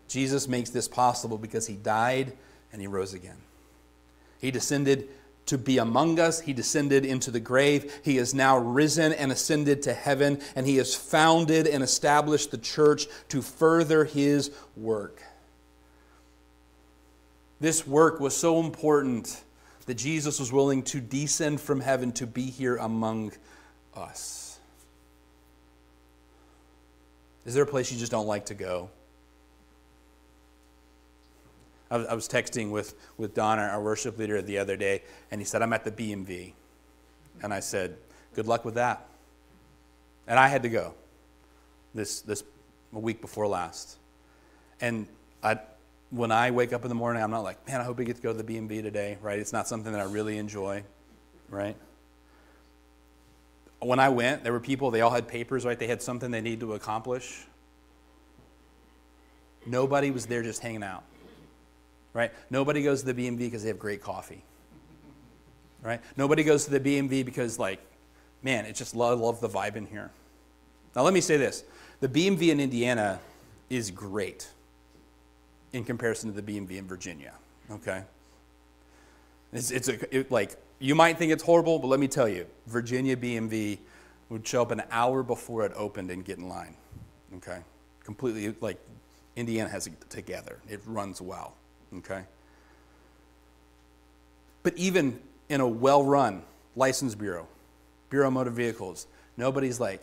Jesus 0.06 0.46
makes 0.46 0.70
this 0.70 0.86
possible 0.86 1.38
because 1.38 1.66
he 1.66 1.74
died 1.74 2.32
and 2.72 2.80
he 2.80 2.86
rose 2.86 3.14
again. 3.14 3.38
He 4.40 4.50
descended 4.50 5.08
to 5.46 5.58
be 5.58 5.78
among 5.78 6.20
us. 6.20 6.40
He 6.40 6.52
descended 6.52 7.04
into 7.04 7.32
the 7.32 7.40
grave. 7.40 8.00
He 8.04 8.18
is 8.18 8.32
now 8.32 8.58
risen 8.58 9.12
and 9.12 9.32
ascended 9.32 9.82
to 9.82 9.92
heaven, 9.92 10.40
and 10.54 10.66
he 10.66 10.76
has 10.76 10.94
founded 10.94 11.66
and 11.66 11.82
established 11.82 12.52
the 12.52 12.58
church 12.58 13.06
to 13.30 13.42
further 13.42 14.04
his 14.04 14.52
work. 14.76 15.20
This 17.60 17.86
work 17.86 18.20
was 18.20 18.36
so 18.36 18.60
important 18.60 19.42
that 19.86 19.94
Jesus 19.94 20.40
was 20.40 20.52
willing 20.52 20.82
to 20.84 21.00
descend 21.00 21.60
from 21.60 21.80
heaven 21.80 22.12
to 22.12 22.26
be 22.26 22.44
here 22.44 22.76
among 22.76 23.32
us. 23.94 24.58
Is 27.44 27.54
there 27.54 27.64
a 27.64 27.66
place 27.66 27.90
you 27.92 27.98
just 27.98 28.12
don't 28.12 28.26
like 28.26 28.46
to 28.46 28.54
go? 28.54 28.90
I 31.90 32.14
was 32.14 32.28
texting 32.28 32.70
with, 32.70 32.94
with 33.16 33.34
Don, 33.34 33.58
our 33.58 33.82
worship 33.82 34.16
leader, 34.16 34.40
the 34.40 34.58
other 34.58 34.76
day, 34.76 35.02
and 35.32 35.40
he 35.40 35.44
said, 35.44 35.60
I'm 35.60 35.72
at 35.72 35.82
the 35.82 35.90
BMV. 35.90 36.52
And 37.42 37.52
I 37.52 37.58
said, 37.58 37.96
Good 38.34 38.46
luck 38.46 38.64
with 38.64 38.74
that. 38.74 39.08
And 40.28 40.38
I 40.38 40.46
had 40.46 40.62
to 40.62 40.68
go 40.68 40.94
this, 41.92 42.20
this 42.20 42.44
a 42.92 42.98
week 43.00 43.20
before 43.20 43.48
last. 43.48 43.98
And 44.80 45.08
I, 45.42 45.58
when 46.10 46.32
I 46.32 46.50
wake 46.50 46.72
up 46.72 46.82
in 46.82 46.88
the 46.88 46.94
morning, 46.94 47.22
I'm 47.22 47.30
not 47.30 47.44
like, 47.44 47.64
man, 47.68 47.80
I 47.80 47.84
hope 47.84 47.98
we 47.98 48.04
get 48.04 48.16
to 48.16 48.22
go 48.22 48.32
to 48.32 48.42
the 48.42 48.54
BMV 48.54 48.82
today, 48.82 49.16
right? 49.22 49.38
It's 49.38 49.52
not 49.52 49.68
something 49.68 49.92
that 49.92 50.00
I 50.00 50.04
really 50.04 50.38
enjoy, 50.38 50.82
right? 51.48 51.76
When 53.78 54.00
I 54.00 54.08
went, 54.08 54.42
there 54.42 54.52
were 54.52 54.60
people, 54.60 54.90
they 54.90 55.00
all 55.00 55.10
had 55.10 55.28
papers, 55.28 55.64
right? 55.64 55.78
They 55.78 55.86
had 55.86 56.02
something 56.02 56.30
they 56.30 56.40
needed 56.40 56.60
to 56.60 56.74
accomplish. 56.74 57.46
Nobody 59.64 60.10
was 60.10 60.26
there 60.26 60.42
just 60.42 60.60
hanging 60.60 60.82
out, 60.82 61.04
right? 62.12 62.32
Nobody 62.50 62.82
goes 62.82 63.02
to 63.02 63.12
the 63.12 63.28
BMV 63.28 63.38
because 63.38 63.62
they 63.62 63.68
have 63.68 63.78
great 63.78 64.02
coffee, 64.02 64.42
right? 65.82 66.00
Nobody 66.16 66.42
goes 66.42 66.64
to 66.64 66.76
the 66.76 66.80
BMV 66.80 67.24
because, 67.24 67.58
like, 67.58 67.78
man, 68.42 68.64
it's 68.64 68.78
just 68.78 68.96
love, 68.96 69.20
love 69.20 69.40
the 69.40 69.48
vibe 69.48 69.76
in 69.76 69.86
here. 69.86 70.10
Now, 70.96 71.02
let 71.02 71.14
me 71.14 71.20
say 71.20 71.36
this 71.36 71.62
the 72.00 72.08
BMV 72.08 72.48
in 72.48 72.58
Indiana 72.58 73.20
is 73.68 73.92
great 73.92 74.48
in 75.72 75.84
comparison 75.84 76.32
to 76.32 76.40
the 76.40 76.52
BMV 76.52 76.78
in 76.78 76.86
Virginia. 76.86 77.34
Okay? 77.70 78.02
It's, 79.52 79.70
it's 79.70 79.88
a, 79.88 80.16
it, 80.16 80.30
like, 80.30 80.56
you 80.78 80.94
might 80.94 81.18
think 81.18 81.32
it's 81.32 81.42
horrible, 81.42 81.78
but 81.78 81.88
let 81.88 82.00
me 82.00 82.08
tell 82.08 82.28
you, 82.28 82.46
Virginia 82.66 83.16
BMV 83.16 83.78
would 84.28 84.46
show 84.46 84.62
up 84.62 84.70
an 84.70 84.82
hour 84.90 85.22
before 85.22 85.64
it 85.64 85.72
opened 85.74 86.10
and 86.10 86.24
get 86.24 86.38
in 86.38 86.48
line. 86.48 86.74
Okay? 87.36 87.58
Completely, 88.04 88.54
like, 88.60 88.78
Indiana 89.36 89.68
has 89.68 89.86
it 89.86 89.92
together. 90.10 90.58
It 90.68 90.80
runs 90.86 91.20
well. 91.20 91.54
Okay? 91.98 92.22
But 94.62 94.76
even 94.76 95.20
in 95.48 95.60
a 95.60 95.68
well 95.68 96.04
run 96.04 96.42
license 96.76 97.14
bureau, 97.14 97.46
Bureau 98.10 98.28
of 98.28 98.34
Motor 98.34 98.50
Vehicles, 98.50 99.06
nobody's 99.36 99.80
like, 99.80 100.02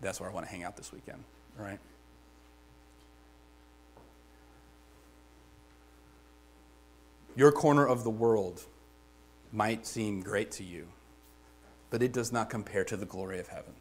that's 0.00 0.20
where 0.20 0.28
I 0.28 0.32
want 0.32 0.46
to 0.46 0.52
hang 0.52 0.64
out 0.64 0.76
this 0.76 0.92
weekend, 0.92 1.22
right? 1.58 1.78
Your 7.36 7.52
corner 7.52 7.86
of 7.86 8.04
the 8.04 8.10
world 8.10 8.64
might 9.52 9.86
seem 9.86 10.20
great 10.20 10.50
to 10.52 10.64
you, 10.64 10.88
but 11.90 12.02
it 12.02 12.12
does 12.12 12.32
not 12.32 12.50
compare 12.50 12.84
to 12.84 12.96
the 12.96 13.06
glory 13.06 13.38
of 13.38 13.48
heaven. 13.48 13.74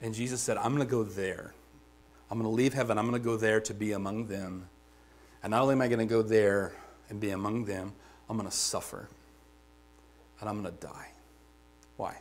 And 0.00 0.14
Jesus 0.14 0.40
said, 0.40 0.56
I'm 0.56 0.74
going 0.74 0.86
to 0.86 0.90
go 0.90 1.02
there. 1.02 1.54
I'm 2.30 2.38
going 2.38 2.50
to 2.50 2.54
leave 2.54 2.74
heaven. 2.74 2.98
I'm 2.98 3.08
going 3.08 3.20
to 3.20 3.24
go 3.24 3.36
there 3.36 3.60
to 3.60 3.74
be 3.74 3.92
among 3.92 4.26
them. 4.26 4.68
And 5.42 5.50
not 5.50 5.62
only 5.62 5.72
am 5.72 5.82
I 5.82 5.88
going 5.88 5.98
to 5.98 6.04
go 6.06 6.22
there 6.22 6.72
and 7.08 7.20
be 7.20 7.30
among 7.30 7.64
them, 7.64 7.92
I'm 8.28 8.36
going 8.36 8.48
to 8.48 8.56
suffer. 8.56 9.08
And 10.40 10.48
I'm 10.48 10.60
going 10.60 10.72
to 10.72 10.80
die. 10.80 11.08
Why? 11.96 12.16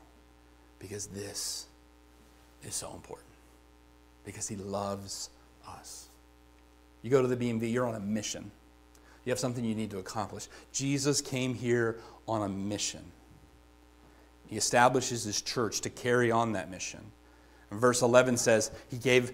Because 0.79 1.07
this 1.07 1.67
is 2.63 2.73
so 2.73 2.93
important. 2.93 3.27
Because 4.25 4.47
he 4.47 4.55
loves 4.55 5.29
us. 5.67 6.07
You 7.01 7.11
go 7.11 7.21
to 7.21 7.27
the 7.27 7.37
BMV, 7.37 7.71
you're 7.71 7.87
on 7.87 7.95
a 7.95 7.99
mission. 7.99 8.51
You 9.27 9.31
have 9.31 9.39
something 9.39 9.65
you 9.65 9.75
need 9.75 9.91
to 9.91 9.99
accomplish. 9.99 10.47
Jesus 10.71 11.19
came 11.19 11.53
here 11.53 11.97
on 12.29 12.43
a 12.43 12.47
mission. 12.47 13.01
He 14.45 14.55
establishes 14.55 15.25
his 15.25 15.41
church 15.41 15.81
to 15.81 15.89
carry 15.89 16.31
on 16.31 16.53
that 16.53 16.71
mission. 16.71 17.01
And 17.69 17.77
verse 17.77 18.01
11 18.01 18.37
says, 18.37 18.71
He 18.89 18.95
gave, 18.95 19.33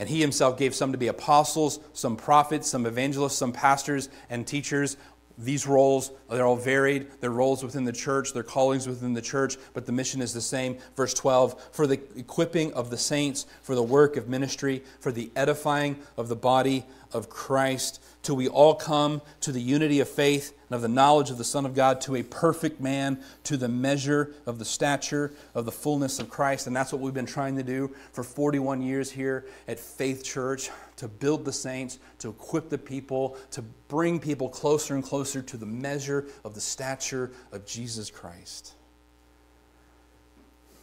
and 0.00 0.08
He 0.08 0.20
Himself 0.20 0.58
gave 0.58 0.74
some 0.74 0.90
to 0.90 0.98
be 0.98 1.06
apostles, 1.06 1.78
some 1.92 2.16
prophets, 2.16 2.68
some 2.68 2.86
evangelists, 2.86 3.38
some 3.38 3.52
pastors 3.52 4.08
and 4.30 4.44
teachers. 4.44 4.96
These 5.38 5.64
roles, 5.64 6.10
they're 6.28 6.44
all 6.44 6.56
varied. 6.56 7.06
They're 7.20 7.30
roles 7.30 7.62
within 7.62 7.84
the 7.84 7.92
church, 7.92 8.32
their 8.32 8.42
callings 8.42 8.88
within 8.88 9.14
the 9.14 9.22
church, 9.22 9.58
but 9.74 9.86
the 9.86 9.92
mission 9.92 10.20
is 10.20 10.34
the 10.34 10.40
same. 10.40 10.76
Verse 10.96 11.14
12 11.14 11.68
for 11.70 11.86
the 11.86 12.00
equipping 12.16 12.72
of 12.72 12.90
the 12.90 12.98
saints, 12.98 13.46
for 13.62 13.76
the 13.76 13.82
work 13.82 14.16
of 14.16 14.28
ministry, 14.28 14.82
for 14.98 15.12
the 15.12 15.30
edifying 15.36 16.00
of 16.16 16.26
the 16.26 16.34
body 16.34 16.84
of 17.12 17.28
Christ, 17.28 18.02
till 18.22 18.36
we 18.36 18.48
all 18.48 18.74
come 18.74 19.22
to 19.40 19.52
the 19.52 19.60
unity 19.60 20.00
of 20.00 20.08
faith 20.08 20.56
and 20.68 20.76
of 20.76 20.82
the 20.82 20.88
knowledge 20.88 21.30
of 21.30 21.38
the 21.38 21.44
Son 21.44 21.66
of 21.66 21.74
God, 21.74 22.00
to 22.02 22.16
a 22.16 22.22
perfect 22.22 22.80
man, 22.80 23.20
to 23.44 23.56
the 23.56 23.68
measure 23.68 24.34
of 24.46 24.58
the 24.58 24.64
stature 24.64 25.32
of 25.54 25.64
the 25.64 25.72
fullness 25.72 26.18
of 26.18 26.28
Christ. 26.28 26.66
And 26.66 26.76
that's 26.76 26.92
what 26.92 27.00
we've 27.00 27.14
been 27.14 27.26
trying 27.26 27.56
to 27.56 27.62
do 27.62 27.94
for 28.12 28.22
41 28.22 28.82
years 28.82 29.10
here 29.10 29.46
at 29.66 29.80
Faith 29.80 30.22
Church 30.22 30.70
to 30.96 31.08
build 31.08 31.44
the 31.44 31.52
saints, 31.52 31.98
to 32.18 32.28
equip 32.28 32.68
the 32.68 32.78
people, 32.78 33.36
to 33.52 33.62
bring 33.88 34.20
people 34.20 34.48
closer 34.48 34.94
and 34.94 35.02
closer 35.02 35.42
to 35.42 35.56
the 35.56 35.66
measure 35.66 36.26
of 36.44 36.54
the 36.54 36.60
stature 36.60 37.32
of 37.52 37.66
Jesus 37.66 38.10
Christ. 38.10 38.74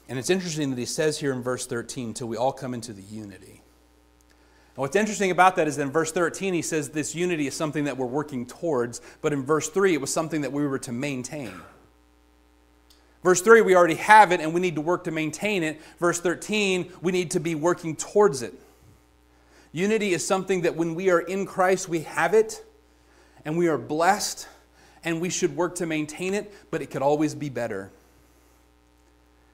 And 0.10 0.18
it's 0.18 0.30
interesting 0.30 0.70
that 0.70 0.80
he 0.80 0.86
says 0.86 1.20
here 1.20 1.34
in 1.34 1.44
verse 1.44 1.68
13, 1.68 2.14
till 2.14 2.28
we 2.28 2.38
all 2.38 2.54
come 2.54 2.74
into 2.74 2.94
the 2.94 3.02
unity. 3.02 3.62
And 4.78 4.84
what's 4.84 4.96
interesting 4.96 5.32
about 5.32 5.56
that 5.56 5.68
is 5.68 5.78
that 5.78 5.82
in 5.82 5.92
verse 5.92 6.12
13, 6.12 6.54
he 6.54 6.62
says 6.62 6.90
this 6.90 7.16
unity 7.16 7.48
is 7.48 7.56
something 7.56 7.86
that 7.86 7.98
we're 7.98 8.06
working 8.06 8.46
towards, 8.46 9.02
but 9.24 9.34
in 9.34 9.44
verse 9.44 9.70
3, 9.70 9.96
it 9.96 10.00
was 10.00 10.14
something 10.14 10.42
that 10.42 10.54
we 10.54 10.68
were 10.68 10.78
to 10.78 10.92
maintain. 10.92 11.52
Verse 13.24 13.42
3, 13.42 13.62
we 13.62 13.76
already 13.76 13.96
have 13.96 14.32
it 14.32 14.40
and 14.40 14.54
we 14.54 14.62
need 14.62 14.76
to 14.76 14.82
work 14.82 15.06
to 15.06 15.12
maintain 15.12 15.64
it. 15.64 15.82
Verse 16.00 16.20
13, 16.20 16.92
we 17.02 17.12
need 17.12 17.32
to 17.32 17.40
be 17.40 17.56
working 17.56 17.96
towards 17.96 18.44
it. 18.44 18.54
Unity 19.72 20.14
is 20.14 20.24
something 20.24 20.62
that 20.62 20.76
when 20.76 20.94
we 20.94 21.10
are 21.10 21.22
in 21.22 21.48
Christ, 21.48 21.90
we 21.90 22.02
have 22.02 22.36
it 22.36 22.64
and 23.46 23.58
we 23.58 23.70
are 23.70 23.80
blessed 23.80 24.48
and 25.04 25.20
we 25.20 25.30
should 25.32 25.56
work 25.56 25.74
to 25.78 25.88
maintain 25.88 26.36
it, 26.36 26.54
but 26.70 26.84
it 26.84 26.92
could 26.92 27.02
always 27.02 27.34
be 27.34 27.50
better. 27.50 27.90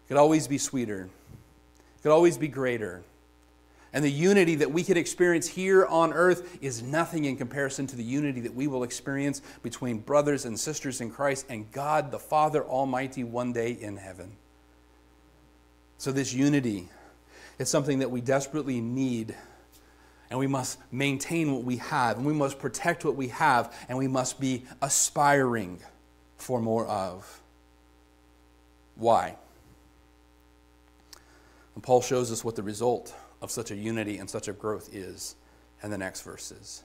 It 0.04 0.08
could 0.10 0.18
always 0.18 0.50
be 0.50 0.58
sweeter. 0.58 1.04
It 1.04 2.04
could 2.04 2.12
always 2.12 2.38
be 2.38 2.50
greater. 2.50 3.04
And 3.94 4.04
the 4.04 4.10
unity 4.10 4.56
that 4.56 4.72
we 4.72 4.84
could 4.84 4.98
experience 4.98 5.48
here 5.48 5.86
on 5.86 6.14
earth 6.14 6.58
is 6.62 6.82
nothing 6.82 7.26
in 7.26 7.38
comparison 7.38 7.86
to 7.88 7.96
the 7.96 8.04
unity 8.04 8.42
that 8.42 8.56
we 8.56 8.66
will 8.66 8.84
experience 8.84 9.44
between 9.62 10.00
brothers 10.00 10.46
and 10.46 10.60
sisters 10.60 11.00
in 11.00 11.12
Christ 11.12 11.46
and 11.48 11.72
God 11.72 12.10
the 12.10 12.18
Father 12.18 12.64
Almighty 12.64 13.24
one 13.24 13.54
day 13.54 13.72
in 13.72 13.98
heaven. 13.98 14.32
So, 16.00 16.12
this 16.12 16.34
unity 16.34 16.90
is 17.60 17.70
something 17.70 18.00
that 18.00 18.10
we 18.10 18.20
desperately 18.20 18.82
need. 18.82 19.36
And 20.32 20.40
we 20.40 20.48
must 20.48 20.80
maintain 20.92 21.54
what 21.54 21.64
we 21.64 21.78
have, 21.78 22.18
and 22.18 22.26
we 22.26 22.34
must 22.34 22.58
protect 22.58 23.06
what 23.06 23.16
we 23.16 23.28
have, 23.28 23.72
and 23.88 23.96
we 23.96 24.08
must 24.08 24.40
be 24.40 24.66
aspiring 24.82 25.80
for 26.38 26.60
more 26.60 26.88
of. 26.88 27.42
Why? 28.96 29.36
And 31.76 31.84
Paul 31.84 32.02
shows 32.02 32.32
us 32.32 32.44
what 32.44 32.56
the 32.56 32.64
result 32.64 33.14
of 33.44 33.52
such 33.52 33.72
a 33.72 33.76
unity 33.76 34.18
and 34.18 34.30
such 34.30 34.48
a 34.48 34.54
growth 34.54 34.90
is 34.96 35.36
in 35.84 35.92
the 35.92 35.98
next 35.98 36.22
verses. 36.22 36.82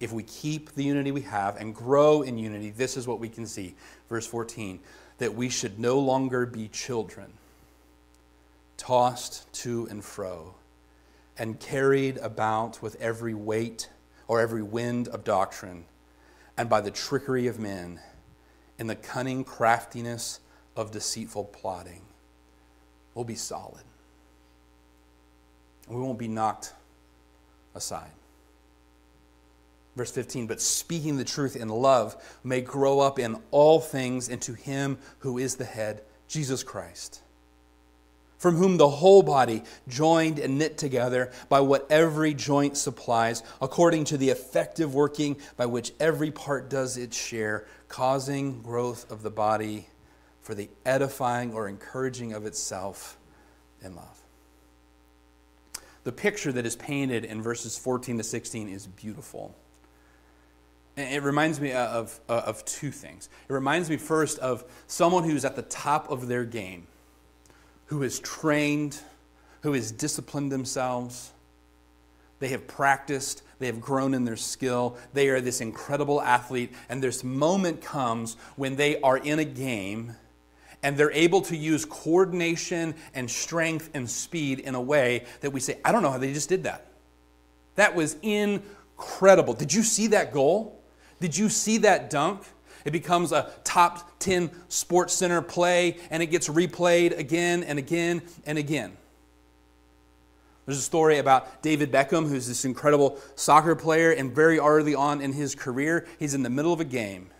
If 0.00 0.12
we 0.12 0.24
keep 0.24 0.74
the 0.74 0.82
unity 0.82 1.12
we 1.12 1.20
have 1.22 1.56
and 1.56 1.72
grow 1.74 2.22
in 2.22 2.36
unity, 2.36 2.70
this 2.70 2.96
is 2.96 3.06
what 3.06 3.20
we 3.20 3.28
can 3.28 3.46
see. 3.46 3.76
Verse 4.08 4.26
14 4.26 4.80
that 5.18 5.34
we 5.34 5.50
should 5.50 5.78
no 5.78 5.98
longer 5.98 6.46
be 6.46 6.66
children, 6.68 7.30
tossed 8.78 9.52
to 9.52 9.86
and 9.90 10.02
fro, 10.02 10.54
and 11.36 11.60
carried 11.60 12.16
about 12.18 12.80
with 12.80 12.96
every 13.02 13.34
weight 13.34 13.90
or 14.26 14.40
every 14.40 14.62
wind 14.62 15.08
of 15.08 15.22
doctrine, 15.22 15.84
and 16.56 16.70
by 16.70 16.80
the 16.80 16.90
trickery 16.90 17.46
of 17.46 17.58
men, 17.58 18.00
in 18.78 18.86
the 18.86 18.96
cunning 18.96 19.44
craftiness 19.44 20.40
of 20.74 20.90
deceitful 20.90 21.44
plotting. 21.44 22.00
We'll 23.14 23.26
be 23.26 23.34
solid 23.34 23.82
and 23.82 23.99
we 25.90 26.00
won't 26.00 26.18
be 26.18 26.28
knocked 26.28 26.72
aside. 27.74 28.10
Verse 29.96 30.12
15, 30.12 30.46
but 30.46 30.60
speaking 30.60 31.16
the 31.16 31.24
truth 31.24 31.56
in 31.56 31.68
love 31.68 32.16
may 32.44 32.60
grow 32.60 33.00
up 33.00 33.18
in 33.18 33.36
all 33.50 33.80
things 33.80 34.28
into 34.28 34.54
him 34.54 34.98
who 35.18 35.36
is 35.36 35.56
the 35.56 35.64
head, 35.64 36.02
Jesus 36.28 36.62
Christ, 36.62 37.20
from 38.38 38.54
whom 38.54 38.76
the 38.76 38.88
whole 38.88 39.22
body, 39.22 39.64
joined 39.88 40.38
and 40.38 40.58
knit 40.58 40.78
together 40.78 41.32
by 41.48 41.60
what 41.60 41.90
every 41.90 42.34
joint 42.34 42.76
supplies, 42.76 43.42
according 43.60 44.04
to 44.04 44.16
the 44.16 44.30
effective 44.30 44.94
working 44.94 45.36
by 45.56 45.66
which 45.66 45.92
every 45.98 46.30
part 46.30 46.70
does 46.70 46.96
its 46.96 47.16
share, 47.16 47.66
causing 47.88 48.62
growth 48.62 49.10
of 49.10 49.22
the 49.22 49.30
body 49.30 49.88
for 50.40 50.54
the 50.54 50.70
edifying 50.86 51.52
or 51.52 51.68
encouraging 51.68 52.32
of 52.32 52.46
itself 52.46 53.18
in 53.82 53.96
love 53.96 54.19
the 56.04 56.12
picture 56.12 56.52
that 56.52 56.66
is 56.66 56.76
painted 56.76 57.24
in 57.24 57.42
verses 57.42 57.76
14 57.76 58.18
to 58.18 58.24
16 58.24 58.68
is 58.68 58.86
beautiful. 58.86 59.54
It 60.96 61.22
reminds 61.22 61.60
me 61.60 61.72
uh, 61.72 61.86
of, 61.88 62.20
uh, 62.28 62.42
of 62.46 62.64
two 62.64 62.90
things. 62.90 63.28
It 63.48 63.52
reminds 63.52 63.88
me 63.88 63.96
first 63.96 64.38
of 64.38 64.64
someone 64.86 65.24
who's 65.24 65.44
at 65.44 65.56
the 65.56 65.62
top 65.62 66.10
of 66.10 66.26
their 66.26 66.44
game, 66.44 66.86
who 67.86 68.02
has 68.02 68.18
trained, 68.18 68.98
who 69.62 69.72
has 69.72 69.92
disciplined 69.92 70.50
themselves. 70.50 71.32
They 72.38 72.48
have 72.48 72.66
practiced, 72.66 73.42
they 73.58 73.66
have 73.66 73.80
grown 73.80 74.14
in 74.14 74.24
their 74.24 74.36
skill, 74.36 74.96
they 75.12 75.28
are 75.28 75.40
this 75.40 75.60
incredible 75.60 76.20
athlete, 76.20 76.72
and 76.88 77.02
this 77.02 77.22
moment 77.22 77.82
comes 77.82 78.36
when 78.56 78.76
they 78.76 79.00
are 79.02 79.18
in 79.18 79.38
a 79.38 79.44
game 79.44 80.16
and 80.82 80.96
they're 80.96 81.12
able 81.12 81.42
to 81.42 81.56
use 81.56 81.84
coordination 81.84 82.94
and 83.14 83.30
strength 83.30 83.90
and 83.94 84.08
speed 84.08 84.60
in 84.60 84.74
a 84.74 84.80
way 84.80 85.24
that 85.40 85.50
we 85.50 85.60
say, 85.60 85.78
I 85.84 85.92
don't 85.92 86.02
know 86.02 86.10
how 86.10 86.18
they 86.18 86.32
just 86.32 86.48
did 86.48 86.64
that. 86.64 86.86
That 87.74 87.94
was 87.94 88.16
incredible. 88.22 89.54
Did 89.54 89.72
you 89.72 89.82
see 89.82 90.08
that 90.08 90.32
goal? 90.32 90.80
Did 91.20 91.36
you 91.36 91.48
see 91.48 91.78
that 91.78 92.10
dunk? 92.10 92.42
It 92.84 92.92
becomes 92.92 93.32
a 93.32 93.50
top 93.62 94.18
10 94.20 94.48
SportsCenter 94.70 95.46
play 95.46 95.98
and 96.10 96.22
it 96.22 96.26
gets 96.26 96.48
replayed 96.48 97.18
again 97.18 97.62
and 97.62 97.78
again 97.78 98.22
and 98.46 98.56
again. 98.56 98.96
There's 100.64 100.78
a 100.78 100.82
story 100.82 101.18
about 101.18 101.62
David 101.62 101.90
Beckham, 101.90 102.28
who's 102.28 102.46
this 102.46 102.64
incredible 102.64 103.18
soccer 103.34 103.74
player, 103.74 104.12
and 104.12 104.32
very 104.32 104.58
early 104.60 104.94
on 104.94 105.20
in 105.20 105.32
his 105.32 105.54
career, 105.54 106.06
he's 106.18 106.32
in 106.32 106.42
the 106.42 106.50
middle 106.50 106.72
of 106.72 106.80
a 106.80 106.84
game 106.84 107.30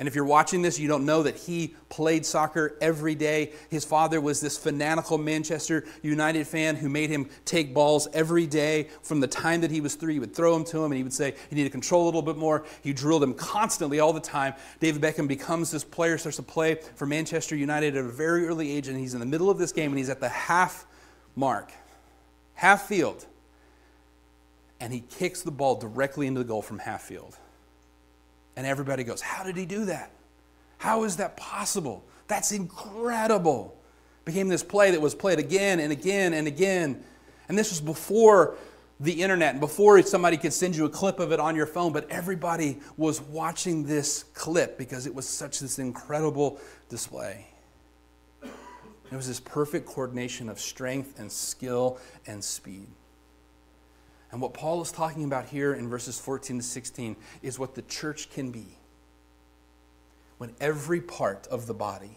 and 0.00 0.08
if 0.08 0.14
you're 0.14 0.24
watching 0.24 0.62
this, 0.62 0.78
you 0.78 0.88
don't 0.88 1.04
know 1.04 1.24
that 1.24 1.36
he 1.36 1.74
played 1.90 2.24
soccer 2.24 2.78
every 2.80 3.14
day. 3.14 3.52
His 3.68 3.84
father 3.84 4.18
was 4.18 4.40
this 4.40 4.56
fanatical 4.56 5.18
Manchester 5.18 5.84
United 6.02 6.46
fan 6.46 6.76
who 6.76 6.88
made 6.88 7.10
him 7.10 7.28
take 7.44 7.74
balls 7.74 8.08
every 8.14 8.46
day 8.46 8.88
from 9.02 9.20
the 9.20 9.26
time 9.26 9.60
that 9.60 9.70
he 9.70 9.82
was 9.82 9.96
three. 9.96 10.14
He 10.14 10.18
would 10.18 10.34
throw 10.34 10.54
them 10.54 10.64
to 10.64 10.78
him 10.78 10.90
and 10.90 10.96
he 10.96 11.02
would 11.02 11.12
say, 11.12 11.34
You 11.50 11.54
need 11.54 11.64
to 11.64 11.70
control 11.70 12.04
a 12.04 12.06
little 12.06 12.22
bit 12.22 12.38
more. 12.38 12.64
He 12.82 12.94
drilled 12.94 13.22
him 13.22 13.34
constantly 13.34 14.00
all 14.00 14.14
the 14.14 14.20
time. 14.20 14.54
David 14.80 15.02
Beckham 15.02 15.28
becomes 15.28 15.70
this 15.70 15.84
player, 15.84 16.16
starts 16.16 16.36
to 16.36 16.42
play 16.42 16.76
for 16.94 17.04
Manchester 17.04 17.54
United 17.54 17.94
at 17.94 18.02
a 18.02 18.08
very 18.08 18.46
early 18.46 18.70
age, 18.70 18.88
and 18.88 18.98
he's 18.98 19.12
in 19.12 19.20
the 19.20 19.26
middle 19.26 19.50
of 19.50 19.58
this 19.58 19.70
game 19.70 19.90
and 19.90 19.98
he's 19.98 20.08
at 20.08 20.20
the 20.20 20.30
half 20.30 20.86
mark, 21.36 21.72
half 22.54 22.88
field. 22.88 23.26
And 24.80 24.94
he 24.94 25.00
kicks 25.00 25.42
the 25.42 25.50
ball 25.50 25.74
directly 25.74 26.26
into 26.26 26.38
the 26.38 26.48
goal 26.48 26.62
from 26.62 26.78
half 26.78 27.02
field. 27.02 27.36
And 28.60 28.66
everybody 28.66 29.04
goes, 29.04 29.22
How 29.22 29.42
did 29.42 29.56
he 29.56 29.64
do 29.64 29.86
that? 29.86 30.10
How 30.76 31.04
is 31.04 31.16
that 31.16 31.34
possible? 31.34 32.04
That's 32.28 32.52
incredible. 32.52 33.74
Became 34.26 34.48
this 34.48 34.62
play 34.62 34.90
that 34.90 35.00
was 35.00 35.14
played 35.14 35.38
again 35.38 35.80
and 35.80 35.90
again 35.90 36.34
and 36.34 36.46
again. 36.46 37.02
And 37.48 37.56
this 37.56 37.70
was 37.70 37.80
before 37.80 38.58
the 39.00 39.22
internet 39.22 39.52
and 39.52 39.60
before 39.60 40.02
somebody 40.02 40.36
could 40.36 40.52
send 40.52 40.76
you 40.76 40.84
a 40.84 40.90
clip 40.90 41.20
of 41.20 41.32
it 41.32 41.40
on 41.40 41.56
your 41.56 41.64
phone, 41.64 41.94
but 41.94 42.06
everybody 42.10 42.80
was 42.98 43.22
watching 43.22 43.86
this 43.86 44.24
clip 44.34 44.76
because 44.76 45.06
it 45.06 45.14
was 45.14 45.26
such 45.26 45.60
this 45.60 45.78
incredible 45.78 46.60
display. 46.90 47.46
It 48.42 49.16
was 49.16 49.26
this 49.26 49.40
perfect 49.40 49.86
coordination 49.86 50.50
of 50.50 50.60
strength 50.60 51.18
and 51.18 51.32
skill 51.32 51.98
and 52.26 52.44
speed. 52.44 52.88
And 54.32 54.40
what 54.40 54.54
Paul 54.54 54.80
is 54.82 54.92
talking 54.92 55.24
about 55.24 55.46
here 55.46 55.74
in 55.74 55.88
verses 55.88 56.18
14 56.18 56.58
to 56.58 56.62
16 56.62 57.16
is 57.42 57.58
what 57.58 57.74
the 57.74 57.82
church 57.82 58.30
can 58.30 58.50
be 58.50 58.76
when 60.38 60.54
every 60.60 61.00
part 61.00 61.46
of 61.48 61.66
the 61.66 61.74
body 61.74 62.16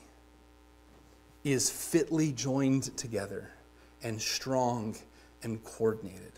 is 1.44 1.70
fitly 1.70 2.32
joined 2.32 2.96
together 2.96 3.50
and 4.04 4.22
strong 4.22 4.96
and 5.42 5.64
coordinated. 5.64 6.32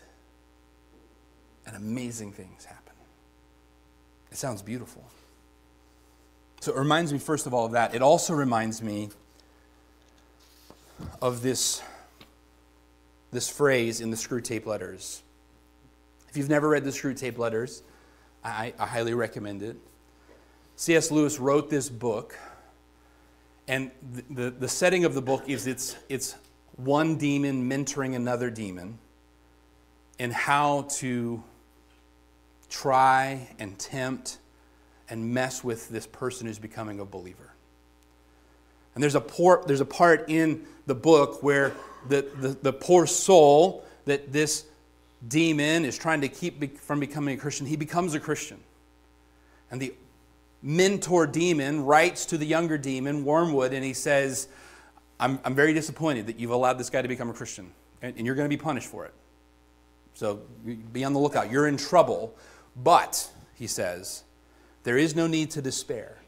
And 1.66 1.76
amazing 1.76 2.32
things 2.32 2.64
happen. 2.64 2.94
It 4.32 4.38
sounds 4.38 4.62
beautiful. 4.62 5.04
So 6.60 6.72
it 6.72 6.78
reminds 6.78 7.12
me, 7.12 7.18
first 7.18 7.46
of 7.46 7.54
all, 7.54 7.66
of 7.66 7.72
that. 7.72 7.94
It 7.94 8.02
also 8.02 8.34
reminds 8.34 8.82
me 8.82 9.10
of 11.20 11.42
this 11.42 11.82
this 13.32 13.48
phrase 13.50 14.00
in 14.00 14.10
the 14.10 14.16
Screwtape 14.16 14.64
Letters. 14.66 15.22
If 16.28 16.36
you've 16.36 16.48
never 16.48 16.68
read 16.68 16.84
the 16.84 16.90
Screwtape 16.90 17.38
Letters, 17.38 17.82
I, 18.44 18.72
I 18.78 18.86
highly 18.86 19.14
recommend 19.14 19.62
it. 19.62 19.76
C.S. 20.76 21.10
Lewis 21.10 21.38
wrote 21.38 21.70
this 21.70 21.88
book, 21.88 22.38
and 23.66 23.90
the, 24.12 24.24
the, 24.30 24.50
the 24.50 24.68
setting 24.68 25.04
of 25.04 25.14
the 25.14 25.22
book 25.22 25.48
is 25.48 25.66
it's, 25.66 25.96
it's 26.08 26.36
one 26.76 27.16
demon 27.16 27.68
mentoring 27.68 28.14
another 28.14 28.50
demon 28.50 28.98
and 30.18 30.32
how 30.32 30.82
to 30.90 31.42
try 32.68 33.48
and 33.58 33.78
tempt 33.78 34.38
and 35.08 35.32
mess 35.32 35.62
with 35.62 35.88
this 35.88 36.06
person 36.06 36.46
who's 36.46 36.58
becoming 36.58 37.00
a 37.00 37.04
believer. 37.04 37.52
And 38.94 39.02
there's 39.02 39.14
a, 39.14 39.20
poor, 39.20 39.62
there's 39.66 39.80
a 39.80 39.86
part 39.86 40.28
in 40.28 40.64
the 40.86 40.94
book 40.94 41.42
where 41.42 41.72
the, 42.08 42.26
the, 42.36 42.48
the 42.48 42.72
poor 42.72 43.06
soul 43.06 43.84
that 44.04 44.32
this 44.32 44.64
demon 45.26 45.84
is 45.84 45.96
trying 45.98 46.20
to 46.20 46.28
keep 46.28 46.78
from 46.78 47.00
becoming 47.00 47.36
a 47.36 47.40
Christian, 47.40 47.66
he 47.66 47.76
becomes 47.76 48.14
a 48.14 48.20
Christian. 48.20 48.58
And 49.70 49.80
the 49.80 49.94
mentor 50.62 51.26
demon 51.26 51.84
writes 51.84 52.26
to 52.26 52.38
the 52.38 52.46
younger 52.46 52.78
demon, 52.78 53.24
Wormwood, 53.24 53.72
and 53.72 53.84
he 53.84 53.92
says, 53.92 54.48
I'm, 55.18 55.38
I'm 55.44 55.54
very 55.54 55.72
disappointed 55.72 56.26
that 56.26 56.38
you've 56.38 56.50
allowed 56.50 56.78
this 56.78 56.90
guy 56.90 57.02
to 57.02 57.08
become 57.08 57.30
a 57.30 57.32
Christian, 57.32 57.72
and, 58.02 58.14
and 58.16 58.26
you're 58.26 58.34
going 58.34 58.48
to 58.48 58.56
be 58.56 58.60
punished 58.60 58.88
for 58.88 59.04
it. 59.04 59.14
So 60.14 60.40
be 60.92 61.04
on 61.04 61.12
the 61.12 61.18
lookout. 61.18 61.50
You're 61.50 61.68
in 61.68 61.76
trouble. 61.76 62.34
But, 62.74 63.30
he 63.54 63.66
says, 63.66 64.24
there 64.82 64.98
is 64.98 65.14
no 65.16 65.26
need 65.26 65.50
to 65.52 65.62
despair. 65.62 66.18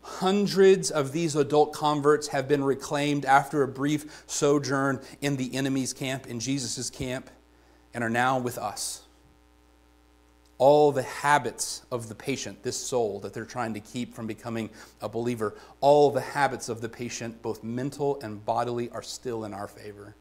Hundreds 0.00 0.90
of 0.90 1.12
these 1.12 1.36
adult 1.36 1.72
converts 1.72 2.28
have 2.28 2.48
been 2.48 2.64
reclaimed 2.64 3.24
after 3.24 3.62
a 3.62 3.68
brief 3.68 4.24
sojourn 4.26 5.00
in 5.20 5.36
the 5.36 5.54
enemy's 5.54 5.92
camp, 5.92 6.26
in 6.26 6.40
Jesus' 6.40 6.88
camp, 6.88 7.30
and 7.98 8.04
are 8.04 8.08
now 8.08 8.38
with 8.38 8.58
us. 8.58 9.02
All 10.58 10.92
the 10.92 11.02
habits 11.02 11.82
of 11.90 12.08
the 12.08 12.14
patient, 12.14 12.62
this 12.62 12.76
soul 12.76 13.18
that 13.20 13.34
they're 13.34 13.44
trying 13.44 13.74
to 13.74 13.80
keep 13.80 14.14
from 14.14 14.28
becoming 14.28 14.70
a 15.02 15.08
believer, 15.08 15.56
all 15.80 16.12
the 16.12 16.20
habits 16.20 16.68
of 16.68 16.80
the 16.80 16.88
patient, 16.88 17.42
both 17.42 17.64
mental 17.64 18.20
and 18.22 18.44
bodily, 18.46 18.88
are 18.90 19.02
still 19.02 19.44
in 19.44 19.52
our 19.52 19.66
favor. 19.66 20.14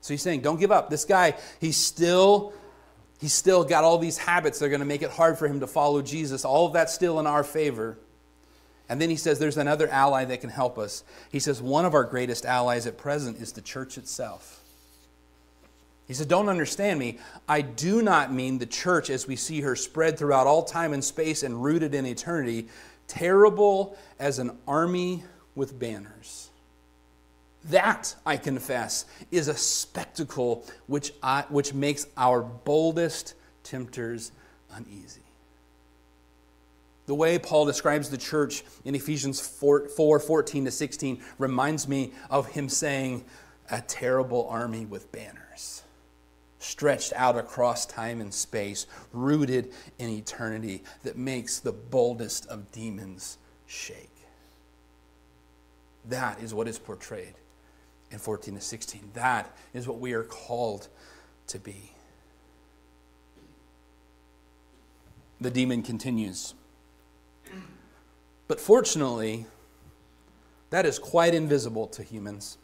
So 0.00 0.14
he's 0.14 0.22
saying, 0.22 0.40
don't 0.40 0.58
give 0.58 0.72
up. 0.72 0.90
This 0.90 1.04
guy, 1.04 1.34
he's 1.60 1.76
still 1.76 2.52
he's 3.20 3.32
still 3.32 3.62
got 3.62 3.84
all 3.84 3.98
these 3.98 4.18
habits 4.18 4.58
that 4.58 4.64
are 4.64 4.68
going 4.68 4.80
to 4.80 4.84
make 4.84 5.02
it 5.02 5.10
hard 5.10 5.38
for 5.38 5.46
him 5.46 5.60
to 5.60 5.68
follow 5.68 6.02
Jesus. 6.02 6.44
All 6.44 6.66
of 6.66 6.72
that's 6.72 6.92
still 6.92 7.20
in 7.20 7.28
our 7.28 7.44
favor. 7.44 7.98
And 8.88 9.00
then 9.00 9.10
he 9.10 9.16
says 9.16 9.38
there's 9.38 9.58
another 9.58 9.88
ally 9.88 10.24
that 10.24 10.40
can 10.40 10.50
help 10.50 10.76
us. 10.76 11.04
He 11.30 11.38
says 11.38 11.62
one 11.62 11.84
of 11.84 11.94
our 11.94 12.02
greatest 12.02 12.44
allies 12.44 12.84
at 12.88 12.98
present 12.98 13.40
is 13.40 13.52
the 13.52 13.60
church 13.60 13.96
itself. 13.96 14.61
He 16.12 16.16
said, 16.16 16.28
Don't 16.28 16.50
understand 16.50 17.00
me. 17.00 17.16
I 17.48 17.62
do 17.62 18.02
not 18.02 18.34
mean 18.34 18.58
the 18.58 18.66
church 18.66 19.08
as 19.08 19.26
we 19.26 19.34
see 19.34 19.62
her 19.62 19.74
spread 19.74 20.18
throughout 20.18 20.46
all 20.46 20.62
time 20.62 20.92
and 20.92 21.02
space 21.02 21.42
and 21.42 21.64
rooted 21.64 21.94
in 21.94 22.04
eternity, 22.04 22.68
terrible 23.08 23.96
as 24.18 24.38
an 24.38 24.58
army 24.68 25.24
with 25.54 25.78
banners. 25.78 26.50
That, 27.64 28.14
I 28.26 28.36
confess, 28.36 29.06
is 29.30 29.48
a 29.48 29.56
spectacle 29.56 30.66
which, 30.86 31.14
I, 31.22 31.46
which 31.48 31.72
makes 31.72 32.06
our 32.18 32.42
boldest 32.42 33.32
tempters 33.62 34.32
uneasy. 34.70 35.22
The 37.06 37.14
way 37.14 37.38
Paul 37.38 37.64
describes 37.64 38.10
the 38.10 38.18
church 38.18 38.64
in 38.84 38.94
Ephesians 38.94 39.40
4, 39.40 39.88
4 39.88 40.20
14 40.20 40.66
to 40.66 40.70
16 40.70 41.22
reminds 41.38 41.88
me 41.88 42.12
of 42.28 42.48
him 42.48 42.68
saying, 42.68 43.24
A 43.70 43.80
terrible 43.80 44.46
army 44.50 44.84
with 44.84 45.10
banners, 45.10 45.41
stretched 46.62 47.12
out 47.16 47.36
across 47.36 47.84
time 47.86 48.20
and 48.20 48.32
space, 48.32 48.86
rooted 49.12 49.72
in 49.98 50.08
eternity, 50.08 50.82
that 51.02 51.18
makes 51.18 51.58
the 51.58 51.72
boldest 51.72 52.46
of 52.46 52.70
demons 52.70 53.38
shake. 53.66 54.10
That 56.08 56.40
is 56.40 56.54
what 56.54 56.68
is 56.68 56.78
portrayed 56.78 57.34
in 58.10 58.18
14 58.18 58.54
to 58.54 58.60
16. 58.60 59.10
That 59.14 59.54
is 59.74 59.88
what 59.88 59.98
we 59.98 60.12
are 60.12 60.22
called 60.22 60.88
to 61.48 61.58
be. 61.58 61.92
The 65.40 65.50
demon 65.50 65.82
continues. 65.82 66.54
But 68.46 68.60
fortunately, 68.60 69.46
that 70.70 70.86
is 70.86 70.98
quite 70.98 71.34
invisible 71.34 71.88
to 71.88 72.02
humans. 72.04 72.58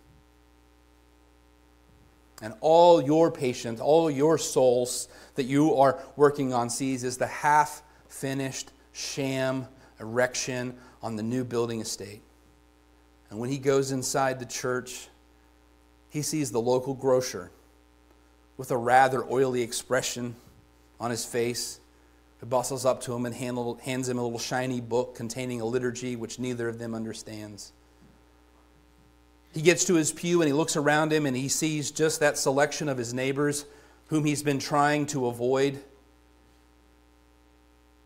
And 2.41 2.55
all 2.61 3.03
your 3.03 3.31
patience, 3.31 3.81
all 3.81 4.11
your 4.11 4.39
souls 4.39 5.09
that 5.35 5.45
you 5.45 5.75
are 5.75 5.99
working 6.17 6.53
on 6.53 6.71
sees 6.71 7.03
is 7.03 7.19
the 7.19 7.27
half 7.27 7.83
finished 8.09 8.71
sham 8.93 9.67
erection 10.01 10.77
on 11.03 11.17
the 11.17 11.23
new 11.23 11.45
building 11.45 11.81
estate. 11.81 12.23
And 13.31 13.39
when 13.39 13.51
he 13.51 13.59
goes 13.59 13.91
inside 13.93 14.39
the 14.39 14.47
church, 14.47 15.09
he 16.11 16.23
sees 16.23 16.51
the 16.51 16.61
local 16.61 16.95
grocer 16.95 17.51
with 18.57 18.71
a 18.71 18.77
rather 18.77 19.25
oily 19.25 19.63
expression 19.63 20.35
on 20.99 21.11
his 21.11 21.25
face 21.25 21.81
who 22.39 22.47
bustles 22.47 22.85
up 22.85 23.01
to 23.03 23.15
him 23.15 23.27
and 23.27 23.35
hands 23.35 24.09
him 24.09 24.19
a 24.19 24.23
little 24.23 24.39
shiny 24.39 24.81
book 24.81 25.15
containing 25.15 25.61
a 25.61 25.65
liturgy 25.65 26.17
which 26.17 26.39
neither 26.39 26.69
of 26.69 26.79
them 26.79 26.95
understands. 26.95 27.73
He 29.53 29.63
gets 29.63 29.85
to 29.87 29.95
his 29.95 30.13
pew 30.13 30.41
and 30.43 30.49
he 30.49 30.53
looks 30.53 30.77
around 30.77 31.13
him 31.13 31.27
and 31.27 31.37
he 31.37 31.49
sees 31.49 31.91
just 31.91 32.21
that 32.21 32.39
selection 32.39 32.89
of 32.89 32.99
his 32.99 33.15
neighbors 33.15 33.65
whom 34.09 34.25
he's 34.25 34.43
been 34.43 34.59
trying 34.59 35.07
to 35.07 35.27
avoid. 35.27 35.83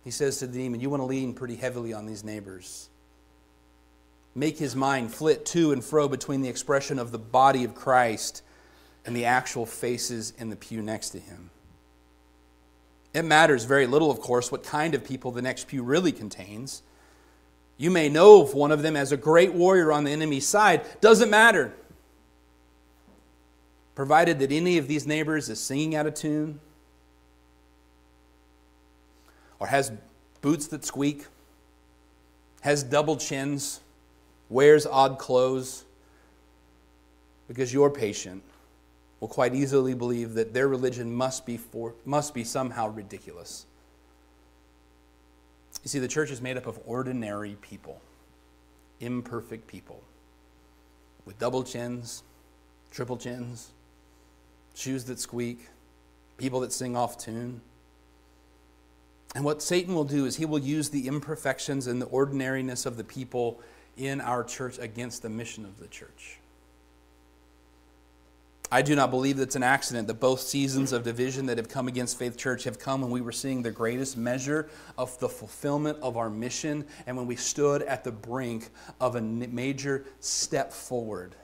He 0.05 0.11
says 0.11 0.39
to 0.39 0.47
the 0.47 0.59
demon, 0.59 0.81
You 0.81 0.91
want 0.91 1.01
to 1.01 1.07
lean 1.07 1.35
pretty 1.35 1.57
heavily 1.57 1.93
on 1.93 2.07
these 2.07 2.25
neighbors 2.25 2.89
make 4.35 4.59
his 4.59 4.75
mind 4.75 5.13
flit 5.13 5.45
to 5.45 5.73
and 5.73 5.85
fro 5.85 6.09
between 6.09 6.43
the 6.43 6.49
expression 6.49 6.99
of 6.99 7.13
the 7.13 7.19
body 7.19 7.65
of 7.65 7.75
Christ 7.75 8.43
and 9.05 9.15
the 9.15 9.25
actual 9.25 9.67
faces 9.67 10.33
in 10.39 10.49
the 10.49 10.57
pew 10.57 10.81
next 10.81 11.11
to 11.11 11.19
him. 11.19 11.51
It 13.13 13.25
matters 13.25 13.65
very 13.65 13.87
little, 13.87 14.11
of 14.11 14.21
course, 14.21 14.51
what 14.51 14.65
kind 14.65 14.95
of 14.95 15.05
people 15.05 15.33
the 15.33 15.43
next 15.43 15.69
pew 15.69 15.83
really 15.83 16.13
contains. 16.13 16.83
You 17.79 17.91
may 17.91 18.09
know 18.09 18.43
of 18.43 18.55
one 18.55 18.71
of 18.71 18.83
them 18.83 18.97
as 18.97 19.13
a 19.13 19.17
great 19.17 19.53
warrior 19.53 19.93
on 19.93 20.05
the 20.05 20.11
enemy's 20.11 20.47
side. 20.47 20.85
Doesn't 21.01 21.31
matter. 21.31 21.73
Provided 23.95 24.39
that 24.39 24.53
any 24.53 24.79
of 24.79 24.89
these 24.89 25.07
neighbors 25.07 25.49
is 25.49 25.61
singing 25.61 25.95
out 25.95 26.07
of 26.07 26.15
tune 26.15 26.61
or 29.59 29.67
has 29.67 29.93
boots 30.41 30.67
that 30.69 30.85
squeak, 30.85 31.27
has 32.63 32.83
double 32.83 33.17
chins, 33.17 33.81
wears 34.49 34.87
odd 34.87 35.19
clothes, 35.19 35.85
because 37.47 37.73
your 37.73 37.91
patient 37.91 38.43
will 39.21 39.29
quite 39.29 39.55
easily 39.55 39.95
believe 39.95 40.35
that 40.35 40.53
their 40.53 40.67
religion 40.67 41.13
must 41.15 41.47
be, 41.47 41.57
for, 41.57 41.95
must 42.05 42.35
be 42.35 42.43
somehow 42.43 42.89
ridiculous. 42.89 43.67
You 45.83 45.89
see, 45.89 45.99
the 45.99 46.09
church 46.09 46.31
is 46.31 46.41
made 46.41 46.57
up 46.57 46.67
of 46.67 46.79
ordinary 46.87 47.57
people, 47.61 48.01
imperfect 49.01 49.67
people, 49.67 50.03
with 51.25 51.39
double 51.39 51.65
chins, 51.65 52.23
triple 52.91 53.17
chins, 53.17 53.71
shoes 54.75 55.05
that 55.05 55.19
squeak, 55.19 55.69
people 56.37 56.61
that 56.61 56.73
sing 56.73 56.97
off 56.97 57.19
tune. 57.19 57.61
And 59.35 59.45
what 59.45 59.63
Satan 59.63 59.95
will 59.95 60.05
do 60.05 60.27
is 60.27 60.37
he 60.37 60.45
will 60.45 60.59
use 60.59 60.91
the 60.91 61.09
imperfections 61.09 61.87
and 61.87 62.01
the 62.01 62.07
ordinariness 62.07 62.87
of 62.87 62.97
the 62.97 63.05
people 63.05 63.61
in 63.97 64.21
our 64.21 64.45
church 64.45 64.79
against 64.79 65.23
the 65.23 65.29
mission 65.29 65.65
of 65.65 65.79
the 65.79 65.89
church. 65.89 66.39
I 68.73 68.81
do 68.81 68.97
not 68.97 69.11
believe 69.11 69.37
that's 69.37 69.55
an 69.55 69.63
accident 69.63 70.09
that 70.09 70.19
both 70.19 70.41
seasons 70.41 70.93
of 70.93 71.03
division 71.03 71.45
that 71.45 71.59
have 71.59 71.69
come 71.69 71.89
against 71.89 72.19
Faith 72.19 72.39
Church 72.39 72.65
have 72.65 72.79
come 72.79 73.03
when 73.03 73.11
we 73.11 73.21
were 73.21 73.31
seeing 73.31 73.61
the 73.61 73.71
greatest 73.71 74.17
measure 74.17 74.71
of 74.97 75.19
the 75.19 75.29
fulfillment 75.29 75.99
of 76.01 76.17
our 76.17 76.31
mission 76.31 76.87
and 77.07 77.15
when 77.15 77.27
we 77.27 77.37
stood 77.37 77.83
at 77.83 78.03
the 78.03 78.11
brink 78.11 78.71
of 78.99 79.15
a 79.15 79.21
major 79.21 80.07
step 80.21 80.73
forward 80.73 81.37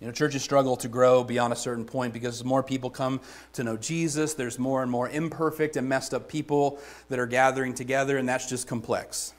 You 0.00 0.06
know, 0.06 0.12
churches 0.12 0.44
struggle 0.44 0.76
to 0.76 0.88
grow 0.88 1.24
beyond 1.24 1.52
a 1.52 1.56
certain 1.56 1.84
point 1.84 2.12
because 2.12 2.44
more 2.44 2.62
people 2.62 2.88
come 2.88 3.20
to 3.54 3.64
know 3.64 3.76
Jesus. 3.76 4.34
There's 4.34 4.56
more 4.56 4.82
and 4.82 4.90
more 4.90 5.08
imperfect 5.08 5.76
and 5.76 5.88
messed 5.88 6.14
up 6.14 6.28
people 6.28 6.78
that 7.08 7.18
are 7.18 7.26
gathering 7.26 7.74
together, 7.74 8.16
and 8.16 8.28
that's 8.28 8.48
just 8.48 8.68
complex. 8.68 9.34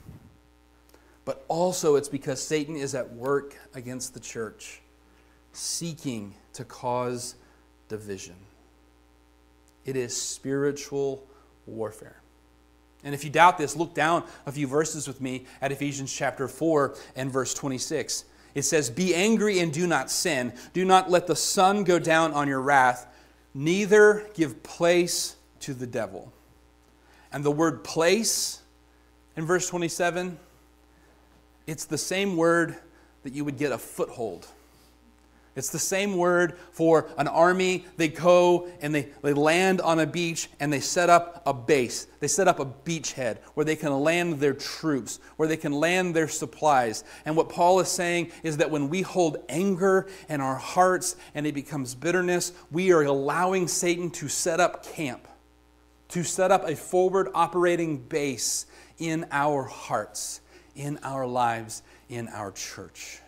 But 1.29 1.45
also, 1.47 1.95
it's 1.95 2.09
because 2.09 2.41
Satan 2.41 2.75
is 2.75 2.95
at 2.95 3.13
work 3.13 3.55
against 3.75 4.15
the 4.15 4.19
church, 4.19 4.81
seeking 5.53 6.33
to 6.53 6.65
cause 6.65 7.35
division. 7.87 8.33
It 9.85 9.95
is 9.95 10.19
spiritual 10.19 11.23
warfare. 11.67 12.19
And 13.03 13.13
if 13.13 13.23
you 13.23 13.29
doubt 13.29 13.59
this, 13.59 13.75
look 13.75 13.93
down 13.93 14.23
a 14.47 14.51
few 14.51 14.65
verses 14.65 15.07
with 15.07 15.21
me 15.21 15.45
at 15.61 15.71
Ephesians 15.71 16.11
chapter 16.11 16.47
4 16.47 16.95
and 17.15 17.31
verse 17.31 17.53
26. 17.53 18.25
It 18.55 18.63
says, 18.63 18.89
Be 18.89 19.13
angry 19.13 19.59
and 19.59 19.71
do 19.71 19.85
not 19.85 20.09
sin. 20.09 20.51
Do 20.73 20.83
not 20.83 21.11
let 21.11 21.27
the 21.27 21.35
sun 21.35 21.83
go 21.83 21.99
down 21.99 22.33
on 22.33 22.47
your 22.47 22.61
wrath, 22.61 23.05
neither 23.53 24.27
give 24.33 24.63
place 24.63 25.35
to 25.59 25.75
the 25.75 25.85
devil. 25.85 26.33
And 27.31 27.43
the 27.43 27.51
word 27.51 27.83
place 27.83 28.63
in 29.35 29.45
verse 29.45 29.69
27, 29.69 30.39
it's 31.69 31.85
the 31.85 31.97
same 31.97 32.35
word 32.35 32.75
that 33.23 33.33
you 33.33 33.45
would 33.45 33.57
get 33.57 33.71
a 33.71 33.77
foothold. 33.77 34.47
It's 35.55 35.71
the 35.71 35.79
same 35.79 36.15
word 36.15 36.57
for 36.71 37.09
an 37.17 37.27
army. 37.27 37.85
They 37.97 38.07
go 38.07 38.69
and 38.81 38.95
they, 38.95 39.09
they 39.21 39.33
land 39.33 39.81
on 39.81 39.99
a 39.99 40.05
beach 40.05 40.49
and 40.59 40.71
they 40.71 40.79
set 40.79 41.09
up 41.09 41.41
a 41.45 41.53
base. 41.53 42.07
They 42.21 42.27
set 42.27 42.47
up 42.47 42.59
a 42.59 42.65
beachhead 42.65 43.39
where 43.55 43.65
they 43.65 43.75
can 43.75 43.91
land 43.99 44.39
their 44.39 44.53
troops, 44.53 45.19
where 45.35 45.49
they 45.49 45.57
can 45.57 45.73
land 45.73 46.15
their 46.15 46.29
supplies. 46.29 47.03
And 47.25 47.35
what 47.35 47.49
Paul 47.49 47.79
is 47.81 47.89
saying 47.89 48.31
is 48.41 48.57
that 48.57 48.71
when 48.71 48.89
we 48.89 49.01
hold 49.01 49.37
anger 49.49 50.07
in 50.29 50.39
our 50.39 50.55
hearts 50.55 51.17
and 51.35 51.45
it 51.45 51.53
becomes 51.53 51.93
bitterness, 51.93 52.53
we 52.71 52.93
are 52.93 53.03
allowing 53.03 53.67
Satan 53.67 54.11
to 54.11 54.29
set 54.29 54.59
up 54.59 54.85
camp, 54.85 55.27
to 56.09 56.23
set 56.23 56.51
up 56.51 56.69
a 56.69 56.75
forward 56.75 57.27
operating 57.33 57.97
base 57.97 58.65
in 58.97 59.25
our 59.31 59.63
hearts, 59.63 60.41
in 60.79 60.97
our 61.03 61.27
lives, 61.27 61.83
in 62.07 62.29
our 62.29 62.51
church. 62.51 63.19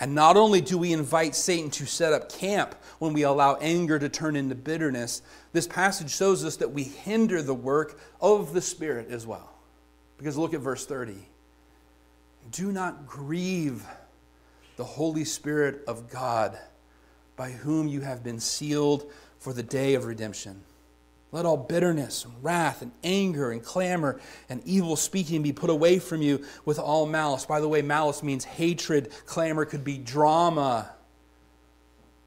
And 0.00 0.14
not 0.14 0.36
only 0.36 0.60
do 0.60 0.76
we 0.76 0.92
invite 0.92 1.36
Satan 1.36 1.70
to 1.72 1.86
set 1.86 2.12
up 2.12 2.32
camp 2.32 2.74
when 2.98 3.12
we 3.12 3.22
allow 3.22 3.56
anger 3.56 3.98
to 3.98 4.08
turn 4.08 4.34
into 4.34 4.54
bitterness, 4.54 5.22
this 5.52 5.66
passage 5.66 6.10
shows 6.10 6.44
us 6.44 6.56
that 6.56 6.72
we 6.72 6.82
hinder 6.82 7.42
the 7.42 7.54
work 7.54 8.00
of 8.20 8.52
the 8.52 8.62
Spirit 8.62 9.10
as 9.10 9.26
well. 9.26 9.50
Because 10.18 10.36
look 10.36 10.52
at 10.52 10.60
verse 10.60 10.84
30. 10.84 11.14
Do 12.50 12.72
not 12.72 13.06
grieve 13.06 13.84
the 14.76 14.84
Holy 14.84 15.24
Spirit 15.24 15.82
of 15.86 16.10
God, 16.10 16.58
by 17.36 17.50
whom 17.50 17.86
you 17.86 18.00
have 18.00 18.24
been 18.24 18.40
sealed 18.40 19.10
for 19.38 19.52
the 19.52 19.62
day 19.62 19.94
of 19.94 20.06
redemption. 20.06 20.62
Let 21.32 21.46
all 21.46 21.56
bitterness 21.56 22.24
and 22.24 22.34
wrath 22.42 22.82
and 22.82 22.90
anger 23.04 23.52
and 23.52 23.62
clamor 23.62 24.20
and 24.48 24.62
evil 24.64 24.96
speaking 24.96 25.42
be 25.42 25.52
put 25.52 25.70
away 25.70 26.00
from 26.00 26.22
you 26.22 26.44
with 26.64 26.78
all 26.78 27.06
malice. 27.06 27.46
By 27.46 27.60
the 27.60 27.68
way, 27.68 27.82
malice 27.82 28.22
means 28.22 28.44
hatred. 28.44 29.12
Clamor 29.26 29.64
could 29.64 29.84
be 29.84 29.96
drama. 29.96 30.90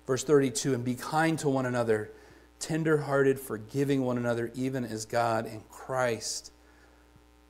Verse 0.08 0.24
32 0.24 0.74
And 0.74 0.86
be 0.86 0.96
kind 0.96 1.38
to 1.40 1.50
one 1.50 1.66
another, 1.66 2.12
tenderhearted, 2.60 3.40
forgiving 3.40 4.04
one 4.04 4.18
another, 4.18 4.52
even 4.56 4.86
as 4.86 5.06
God 5.06 5.48
in 5.48 5.62
Christ 5.70 6.54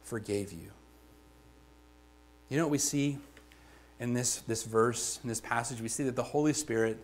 forgave 0.01 0.51
you. 0.51 0.71
You 2.49 2.57
know 2.57 2.65
what 2.65 2.71
we 2.71 2.77
see 2.79 3.19
in 3.99 4.13
this, 4.13 4.37
this 4.41 4.63
verse, 4.63 5.19
in 5.21 5.29
this 5.29 5.39
passage? 5.39 5.81
We 5.81 5.87
see 5.87 6.03
that 6.05 6.15
the 6.15 6.23
Holy 6.23 6.53
Spirit 6.53 6.97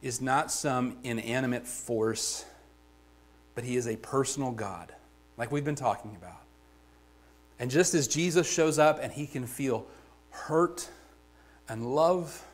is 0.00 0.20
not 0.20 0.50
some 0.50 0.96
inanimate 1.04 1.68
force 1.68 2.44
but 3.54 3.64
he 3.64 3.76
is 3.76 3.86
a 3.86 3.96
personal 3.96 4.52
God, 4.52 4.92
like 5.36 5.52
we've 5.52 5.64
been 5.64 5.74
talking 5.74 6.16
about. 6.16 6.40
And 7.58 7.70
just 7.70 7.94
as 7.94 8.08
Jesus 8.08 8.50
shows 8.50 8.78
up 8.78 8.98
and 9.02 9.12
he 9.12 9.26
can 9.26 9.46
feel 9.46 9.86
hurt 10.30 10.88
and 11.68 11.94
love 11.94 12.44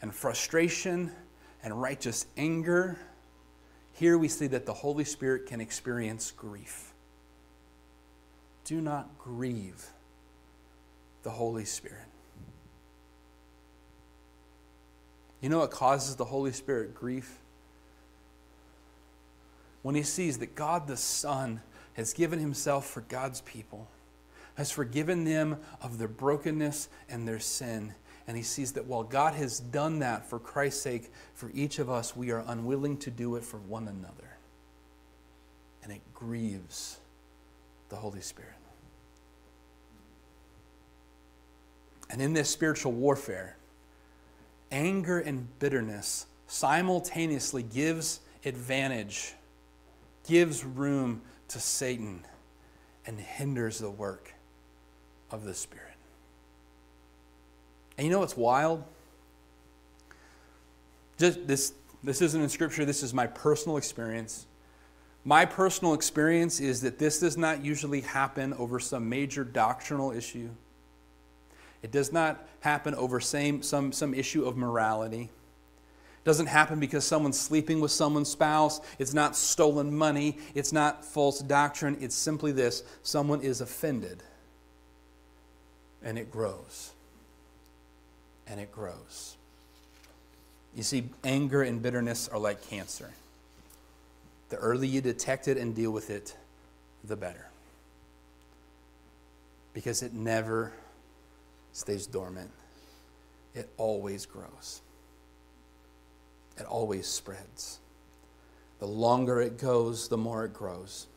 and 0.00 0.14
frustration 0.14 1.10
and 1.62 1.80
righteous 1.80 2.26
anger, 2.36 2.98
here 3.94 4.18
we 4.18 4.28
see 4.28 4.46
that 4.48 4.66
the 4.66 4.74
Holy 4.74 5.04
Spirit 5.04 5.46
can 5.46 5.60
experience 5.60 6.30
grief. 6.30 6.92
Do 8.64 8.80
not 8.80 9.18
grieve 9.18 9.86
the 11.22 11.30
Holy 11.30 11.64
Spirit. 11.64 11.98
You 15.40 15.48
know 15.48 15.58
what 15.58 15.72
causes 15.72 16.14
the 16.14 16.24
Holy 16.24 16.52
Spirit 16.52 16.94
grief? 16.94 17.38
When 19.82 19.94
he 19.94 20.02
sees 20.02 20.38
that 20.38 20.54
God 20.54 20.86
the 20.86 20.96
Son 20.96 21.60
has 21.94 22.12
given 22.12 22.38
himself 22.38 22.86
for 22.86 23.02
God's 23.02 23.40
people, 23.42 23.88
has 24.54 24.70
forgiven 24.70 25.24
them 25.24 25.58
of 25.80 25.98
their 25.98 26.08
brokenness 26.08 26.88
and 27.08 27.26
their 27.26 27.40
sin. 27.40 27.94
And 28.26 28.36
he 28.36 28.42
sees 28.42 28.72
that 28.72 28.86
while 28.86 29.02
God 29.02 29.34
has 29.34 29.58
done 29.58 29.98
that 29.98 30.28
for 30.28 30.38
Christ's 30.38 30.82
sake 30.82 31.12
for 31.34 31.50
each 31.52 31.78
of 31.78 31.90
us, 31.90 32.16
we 32.16 32.30
are 32.30 32.44
unwilling 32.46 32.96
to 32.98 33.10
do 33.10 33.36
it 33.36 33.44
for 33.44 33.58
one 33.58 33.88
another. 33.88 34.36
And 35.82 35.92
it 35.92 36.00
grieves 36.14 36.98
the 37.88 37.96
Holy 37.96 38.20
Spirit. 38.20 38.52
And 42.08 42.20
in 42.20 42.34
this 42.34 42.50
spiritual 42.50 42.92
warfare, 42.92 43.56
anger 44.70 45.18
and 45.18 45.48
bitterness 45.58 46.26
simultaneously 46.46 47.62
gives 47.62 48.20
advantage 48.44 49.34
gives 50.26 50.64
room 50.64 51.22
to 51.48 51.60
Satan 51.60 52.24
and 53.06 53.18
hinders 53.18 53.78
the 53.78 53.90
work 53.90 54.32
of 55.30 55.44
the 55.44 55.54
Spirit. 55.54 55.86
And 57.98 58.06
you 58.06 58.12
know 58.12 58.20
what's 58.20 58.36
wild? 58.36 58.84
Just 61.18 61.46
this, 61.46 61.74
this 62.02 62.22
isn't 62.22 62.40
in 62.40 62.48
Scripture, 62.48 62.84
this 62.84 63.02
is 63.02 63.12
my 63.12 63.26
personal 63.26 63.76
experience. 63.76 64.46
My 65.24 65.44
personal 65.44 65.94
experience 65.94 66.58
is 66.58 66.80
that 66.80 66.98
this 66.98 67.20
does 67.20 67.36
not 67.36 67.64
usually 67.64 68.00
happen 68.00 68.52
over 68.54 68.80
some 68.80 69.08
major 69.08 69.44
doctrinal 69.44 70.10
issue. 70.10 70.50
It 71.82 71.92
does 71.92 72.12
not 72.12 72.48
happen 72.60 72.94
over 72.94 73.20
same, 73.20 73.62
some, 73.62 73.92
some 73.92 74.14
issue 74.14 74.44
of 74.44 74.56
morality 74.56 75.30
doesn't 76.24 76.46
happen 76.46 76.78
because 76.78 77.04
someone's 77.04 77.38
sleeping 77.38 77.80
with 77.80 77.90
someone's 77.90 78.30
spouse. 78.30 78.80
It's 78.98 79.12
not 79.12 79.36
stolen 79.36 79.94
money. 79.94 80.38
It's 80.54 80.72
not 80.72 81.04
false 81.04 81.40
doctrine. 81.40 81.96
It's 82.00 82.14
simply 82.14 82.52
this 82.52 82.84
someone 83.02 83.40
is 83.40 83.60
offended. 83.60 84.22
And 86.02 86.18
it 86.18 86.30
grows. 86.30 86.92
And 88.46 88.60
it 88.60 88.70
grows. 88.70 89.36
You 90.76 90.82
see, 90.82 91.08
anger 91.24 91.62
and 91.62 91.82
bitterness 91.82 92.28
are 92.28 92.38
like 92.38 92.68
cancer. 92.68 93.10
The 94.48 94.56
earlier 94.56 94.90
you 94.90 95.00
detect 95.00 95.48
it 95.48 95.56
and 95.56 95.74
deal 95.74 95.90
with 95.90 96.10
it, 96.10 96.36
the 97.04 97.16
better. 97.16 97.48
Because 99.74 100.02
it 100.02 100.12
never 100.12 100.72
stays 101.72 102.06
dormant, 102.06 102.50
it 103.54 103.68
always 103.76 104.26
grows 104.26 104.82
it 106.62 106.68
always 106.68 107.06
spreads. 107.06 107.80
The 108.78 108.86
longer 108.86 109.40
it 109.40 109.58
goes, 109.58 110.08
the 110.08 110.16
more 110.16 110.44
it 110.44 110.52
grows. 110.52 111.08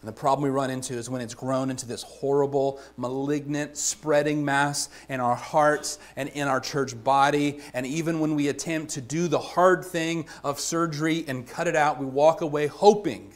And 0.00 0.08
the 0.08 0.14
problem 0.14 0.44
we 0.44 0.50
run 0.50 0.70
into 0.70 0.94
is 0.94 1.10
when 1.10 1.20
it's 1.20 1.34
grown 1.34 1.68
into 1.68 1.86
this 1.86 2.02
horrible, 2.02 2.80
malignant, 2.96 3.76
spreading 3.76 4.42
mass 4.42 4.88
in 5.10 5.20
our 5.20 5.34
hearts 5.34 5.98
and 6.16 6.30
in 6.30 6.48
our 6.48 6.58
church 6.58 7.02
body. 7.04 7.60
And 7.74 7.86
even 7.86 8.18
when 8.18 8.34
we 8.34 8.48
attempt 8.48 8.92
to 8.92 9.02
do 9.02 9.28
the 9.28 9.38
hard 9.38 9.84
thing 9.84 10.26
of 10.42 10.58
surgery 10.58 11.24
and 11.28 11.46
cut 11.46 11.68
it 11.68 11.76
out, 11.76 12.00
we 12.00 12.06
walk 12.06 12.40
away 12.40 12.66
hoping, 12.66 13.34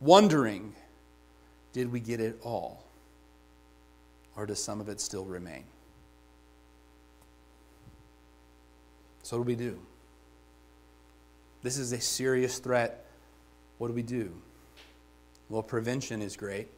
wondering, 0.00 0.74
did 1.74 1.92
we 1.92 2.00
get 2.00 2.18
it 2.18 2.38
all? 2.42 2.82
Or 4.36 4.46
does 4.46 4.62
some 4.62 4.80
of 4.80 4.88
it 4.88 5.02
still 5.02 5.26
remain? 5.26 5.64
So, 9.22 9.36
what 9.36 9.44
do 9.44 9.48
we 9.48 9.56
do? 9.56 9.80
This 11.64 11.78
is 11.78 11.92
a 11.92 12.00
serious 12.00 12.58
threat. 12.58 13.06
What 13.78 13.88
do 13.88 13.94
we 13.94 14.02
do? 14.02 14.34
Well, 15.48 15.62
prevention 15.62 16.20
is 16.20 16.36
great. 16.36 16.68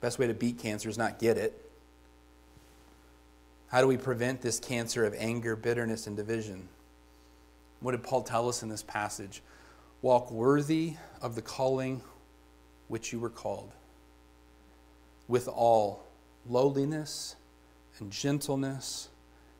Best 0.00 0.18
way 0.18 0.26
to 0.26 0.34
beat 0.34 0.58
cancer 0.58 0.88
is 0.88 0.98
not 0.98 1.20
get 1.20 1.38
it. 1.38 1.70
How 3.68 3.80
do 3.80 3.86
we 3.86 3.96
prevent 3.96 4.42
this 4.42 4.58
cancer 4.58 5.04
of 5.04 5.14
anger, 5.16 5.54
bitterness, 5.54 6.08
and 6.08 6.16
division? 6.16 6.68
What 7.78 7.92
did 7.92 8.02
Paul 8.02 8.22
tell 8.22 8.48
us 8.48 8.64
in 8.64 8.68
this 8.68 8.82
passage? 8.82 9.40
Walk 10.02 10.32
worthy 10.32 10.94
of 11.20 11.36
the 11.36 11.42
calling 11.42 12.02
which 12.88 13.12
you 13.12 13.20
were 13.20 13.30
called, 13.30 13.70
with 15.28 15.46
all 15.46 16.02
lowliness 16.44 17.36
and 18.00 18.10
gentleness, 18.10 19.10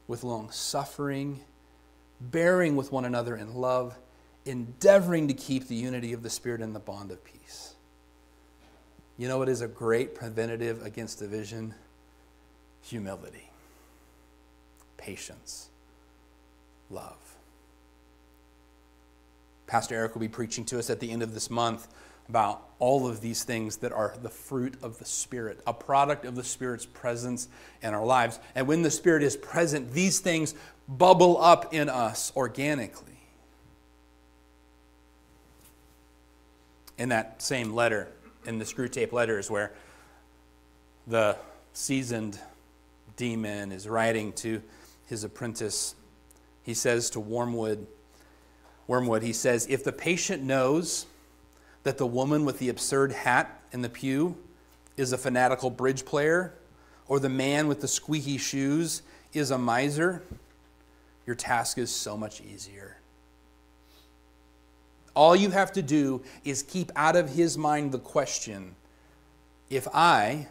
with 0.08 0.24
long 0.24 0.50
suffering 0.50 1.42
bearing 2.30 2.76
with 2.76 2.92
one 2.92 3.04
another 3.04 3.36
in 3.36 3.54
love, 3.54 3.98
endeavoring 4.44 5.28
to 5.28 5.34
keep 5.34 5.68
the 5.68 5.74
unity 5.74 6.12
of 6.12 6.22
the 6.22 6.30
Spirit 6.30 6.60
in 6.60 6.72
the 6.72 6.80
bond 6.80 7.10
of 7.10 7.24
peace. 7.24 7.74
You 9.18 9.28
know 9.28 9.38
what 9.38 9.48
is 9.48 9.60
a 9.60 9.68
great 9.68 10.14
preventative 10.14 10.84
against 10.84 11.18
division? 11.18 11.74
Humility, 12.82 13.50
patience, 14.96 15.68
love. 16.90 17.16
Pastor 19.66 19.94
Eric 19.94 20.14
will 20.14 20.20
be 20.20 20.28
preaching 20.28 20.64
to 20.66 20.78
us 20.78 20.90
at 20.90 21.00
the 21.00 21.10
end 21.10 21.22
of 21.22 21.34
this 21.34 21.48
month 21.48 21.88
about 22.28 22.62
all 22.78 23.06
of 23.06 23.20
these 23.20 23.44
things 23.44 23.78
that 23.78 23.92
are 23.92 24.14
the 24.22 24.28
fruit 24.28 24.74
of 24.82 24.98
the 24.98 25.04
Spirit, 25.04 25.60
a 25.66 25.72
product 25.72 26.24
of 26.24 26.34
the 26.34 26.44
Spirit's 26.44 26.86
presence 26.86 27.48
in 27.82 27.94
our 27.94 28.04
lives. 28.04 28.38
And 28.54 28.66
when 28.66 28.82
the 28.82 28.90
Spirit 28.90 29.22
is 29.22 29.36
present, 29.36 29.92
these 29.92 30.18
things 30.20 30.54
bubble 30.98 31.40
up 31.40 31.72
in 31.72 31.88
us 31.88 32.32
organically. 32.36 33.18
In 36.98 37.08
that 37.08 37.42
same 37.42 37.74
letter, 37.74 38.08
in 38.46 38.58
the 38.58 38.64
Screwtape 38.64 39.12
letters, 39.12 39.50
where 39.50 39.72
the 41.06 41.36
seasoned 41.72 42.38
demon 43.16 43.72
is 43.72 43.88
writing 43.88 44.32
to 44.34 44.62
his 45.06 45.24
apprentice, 45.24 45.94
he 46.62 46.74
says 46.74 47.10
to 47.10 47.20
Wormwood, 47.20 47.86
Wormwood, 48.86 49.22
he 49.22 49.32
says, 49.32 49.66
if 49.68 49.84
the 49.84 49.92
patient 49.92 50.42
knows 50.42 51.06
that 51.82 51.98
the 51.98 52.06
woman 52.06 52.44
with 52.44 52.58
the 52.58 52.68
absurd 52.68 53.12
hat 53.12 53.62
in 53.72 53.82
the 53.82 53.88
pew 53.88 54.36
is 54.96 55.12
a 55.12 55.18
fanatical 55.18 55.70
bridge 55.70 56.04
player, 56.04 56.52
or 57.08 57.18
the 57.18 57.28
man 57.28 57.68
with 57.68 57.80
the 57.80 57.88
squeaky 57.88 58.38
shoes 58.38 59.02
is 59.32 59.50
a 59.50 59.58
miser, 59.58 60.22
your 61.26 61.36
task 61.36 61.78
is 61.78 61.90
so 61.90 62.16
much 62.16 62.40
easier. 62.40 62.96
All 65.14 65.36
you 65.36 65.50
have 65.50 65.72
to 65.72 65.82
do 65.82 66.22
is 66.44 66.62
keep 66.62 66.90
out 66.96 67.16
of 67.16 67.30
his 67.30 67.58
mind 67.58 67.92
the 67.92 67.98
question 67.98 68.74
if 69.68 69.86
I, 69.94 70.48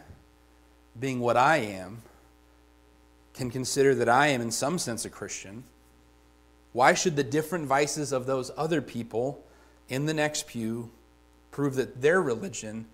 being 0.99 1.19
what 1.19 1.38
I 1.38 1.57
am, 1.57 2.01
can 3.34 3.49
consider 3.49 3.95
that 3.95 4.10
I 4.10 4.27
am 4.27 4.41
in 4.41 4.51
some 4.51 4.77
sense 4.77 5.05
a 5.05 5.10
Christian, 5.10 5.63
why 6.73 6.93
should 6.93 7.15
the 7.15 7.23
different 7.23 7.65
vices 7.65 8.12
of 8.12 8.25
those 8.25 8.51
other 8.57 8.81
people 8.81 9.43
in 9.89 10.05
the 10.05 10.13
next 10.13 10.47
pew 10.47 10.89
prove 11.51 11.75
that 11.75 12.01
their 12.01 12.21
religion 12.21 12.86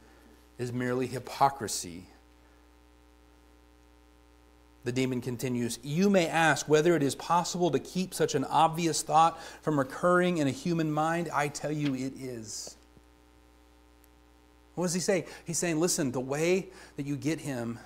is 0.57 0.73
merely 0.73 1.07
hypocrisy. 1.07 2.07
The 4.88 4.93
demon 4.93 5.19
continues 5.19 5.80
You 5.84 6.10
may 6.10 6.28
ask 6.30 6.69
whether 6.69 6.95
it 6.95 7.04
is 7.04 7.13
possible 7.13 7.69
to 7.71 7.78
keep 7.78 8.13
such 8.13 8.36
an 8.36 8.45
obvious 8.45 9.02
thought 9.02 9.38
from 9.62 9.78
recurring 9.78 10.38
in 10.38 10.47
a 10.47 10.52
human 10.52 10.93
mind. 10.93 11.28
I 11.34 11.50
tell 11.50 11.73
you, 11.73 11.93
it 11.93 12.13
is. 12.17 12.78
What 14.76 14.86
does 14.86 14.93
he 14.93 15.02
say? 15.02 15.26
He's 15.43 15.58
saying, 15.58 15.82
Listen, 15.82 16.13
the 16.13 16.21
way 16.21 16.69
that 16.95 17.06
you 17.06 17.17
get 17.17 17.41
him 17.41 17.80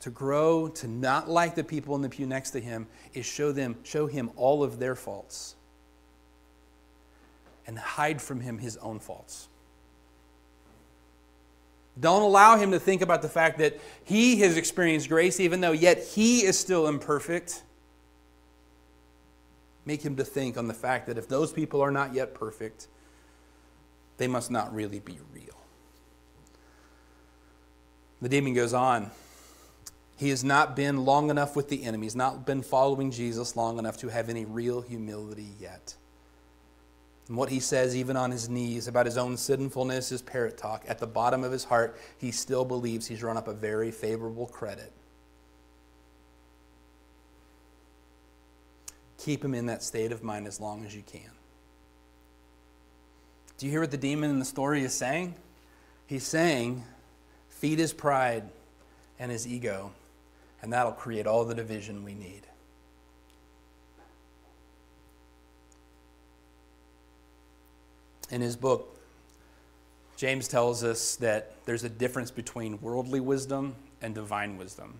to 0.00 0.08
grow 0.08 0.68
to 0.68 0.88
not 0.88 1.28
like 1.28 1.54
the 1.54 1.62
people 1.62 1.94
in 1.96 2.00
the 2.00 2.08
pew 2.08 2.26
next 2.26 2.52
to 2.52 2.62
him 2.62 2.86
is 3.12 3.26
show 3.26 3.52
them 3.52 3.76
show 3.82 4.06
him 4.06 4.30
all 4.36 4.64
of 4.64 4.78
their 4.78 4.94
faults 4.94 5.54
and 7.66 7.78
hide 7.78 8.22
from 8.22 8.40
him 8.40 8.56
his 8.56 8.78
own 8.78 9.00
faults 9.00 9.48
don't 11.98 12.22
allow 12.22 12.56
him 12.56 12.72
to 12.72 12.78
think 12.78 13.00
about 13.00 13.22
the 13.22 13.28
fact 13.28 13.58
that 13.58 13.80
he 14.04 14.40
has 14.40 14.56
experienced 14.56 15.08
grace, 15.08 15.40
even 15.40 15.60
though 15.60 15.72
yet 15.72 16.02
he 16.02 16.44
is 16.44 16.58
still 16.58 16.86
imperfect. 16.86 17.62
Make 19.86 20.02
him 20.02 20.16
to 20.16 20.24
think 20.24 20.58
on 20.58 20.68
the 20.68 20.74
fact 20.74 21.06
that 21.06 21.16
if 21.16 21.28
those 21.28 21.52
people 21.52 21.80
are 21.80 21.90
not 21.90 22.12
yet 22.12 22.34
perfect, 22.34 22.88
they 24.18 24.26
must 24.26 24.50
not 24.50 24.74
really 24.74 24.98
be 24.98 25.18
real. 25.32 25.56
The 28.20 28.28
demon 28.28 28.54
goes 28.54 28.74
on. 28.74 29.10
He 30.16 30.30
has 30.30 30.42
not 30.42 30.74
been 30.74 31.04
long 31.04 31.30
enough 31.30 31.54
with 31.54 31.68
the 31.68 31.84
enemy. 31.84 32.06
He's 32.06 32.16
not 32.16 32.46
been 32.46 32.62
following 32.62 33.10
Jesus 33.10 33.56
long 33.56 33.78
enough 33.78 33.98
to 33.98 34.08
have 34.08 34.28
any 34.28 34.44
real 34.44 34.80
humility 34.80 35.48
yet. 35.60 35.94
And 37.28 37.36
what 37.36 37.48
he 37.48 37.58
says, 37.58 37.96
even 37.96 38.16
on 38.16 38.30
his 38.30 38.48
knees, 38.48 38.86
about 38.86 39.06
his 39.06 39.18
own 39.18 39.36
sinfulness 39.36 40.12
is 40.12 40.22
parrot 40.22 40.56
talk. 40.56 40.84
At 40.86 40.98
the 40.98 41.06
bottom 41.06 41.42
of 41.42 41.50
his 41.50 41.64
heart, 41.64 41.98
he 42.18 42.30
still 42.30 42.64
believes 42.64 43.06
he's 43.06 43.22
run 43.22 43.36
up 43.36 43.48
a 43.48 43.52
very 43.52 43.90
favorable 43.90 44.46
credit. 44.46 44.92
Keep 49.18 49.44
him 49.44 49.54
in 49.54 49.66
that 49.66 49.82
state 49.82 50.12
of 50.12 50.22
mind 50.22 50.46
as 50.46 50.60
long 50.60 50.84
as 50.84 50.94
you 50.94 51.02
can. 51.02 51.30
Do 53.58 53.66
you 53.66 53.72
hear 53.72 53.80
what 53.80 53.90
the 53.90 53.96
demon 53.96 54.30
in 54.30 54.38
the 54.38 54.44
story 54.44 54.84
is 54.84 54.94
saying? 54.94 55.34
He's 56.06 56.24
saying, 56.24 56.84
feed 57.48 57.80
his 57.80 57.92
pride 57.92 58.44
and 59.18 59.32
his 59.32 59.48
ego, 59.48 59.90
and 60.62 60.72
that'll 60.72 60.92
create 60.92 61.26
all 61.26 61.44
the 61.44 61.54
division 61.54 62.04
we 62.04 62.14
need. 62.14 62.42
In 68.30 68.40
his 68.40 68.56
book, 68.56 68.96
James 70.16 70.48
tells 70.48 70.82
us 70.82 71.16
that 71.16 71.52
there's 71.66 71.84
a 71.84 71.88
difference 71.88 72.30
between 72.30 72.80
worldly 72.80 73.20
wisdom 73.20 73.74
and 74.00 74.14
divine 74.14 74.56
wisdom. 74.56 74.94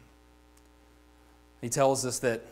He 1.60 1.68
tells 1.68 2.04
us 2.04 2.18
that 2.20 2.42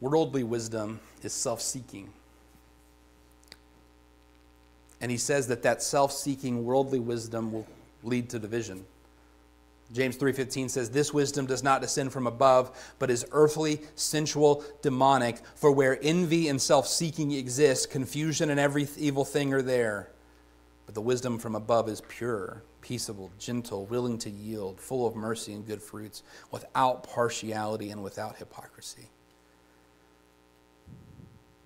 worldly 0.00 0.42
wisdom 0.42 1.00
is 1.22 1.32
self 1.32 1.60
seeking. 1.60 2.10
And 5.00 5.10
he 5.10 5.16
says 5.16 5.46
that 5.48 5.62
that 5.62 5.82
self 5.82 6.12
seeking 6.12 6.64
worldly 6.64 7.00
wisdom 7.00 7.52
will 7.52 7.66
lead 8.02 8.28
to 8.30 8.38
division. 8.38 8.84
James 9.92 10.16
3:15 10.16 10.68
says 10.68 10.90
this 10.90 11.12
wisdom 11.12 11.46
does 11.46 11.62
not 11.62 11.80
descend 11.80 12.12
from 12.12 12.26
above 12.26 12.94
but 12.98 13.10
is 13.10 13.26
earthly 13.32 13.80
sensual 13.96 14.64
demonic. 14.82 15.40
For 15.54 15.72
where 15.72 15.98
envy 16.02 16.48
and 16.48 16.60
self-seeking 16.60 17.32
exist 17.32 17.90
confusion 17.90 18.50
and 18.50 18.60
every 18.60 18.88
evil 18.96 19.24
thing 19.24 19.52
are 19.52 19.62
there. 19.62 20.10
But 20.86 20.94
the 20.94 21.00
wisdom 21.00 21.38
from 21.38 21.54
above 21.54 21.88
is 21.88 22.02
pure 22.08 22.62
peaceable 22.80 23.30
gentle 23.38 23.86
willing 23.86 24.18
to 24.18 24.30
yield 24.30 24.80
full 24.80 25.06
of 25.06 25.14
mercy 25.14 25.52
and 25.52 25.66
good 25.66 25.82
fruits 25.82 26.22
without 26.50 27.02
partiality 27.04 27.90
and 27.90 28.02
without 28.02 28.36
hypocrisy. 28.36 29.08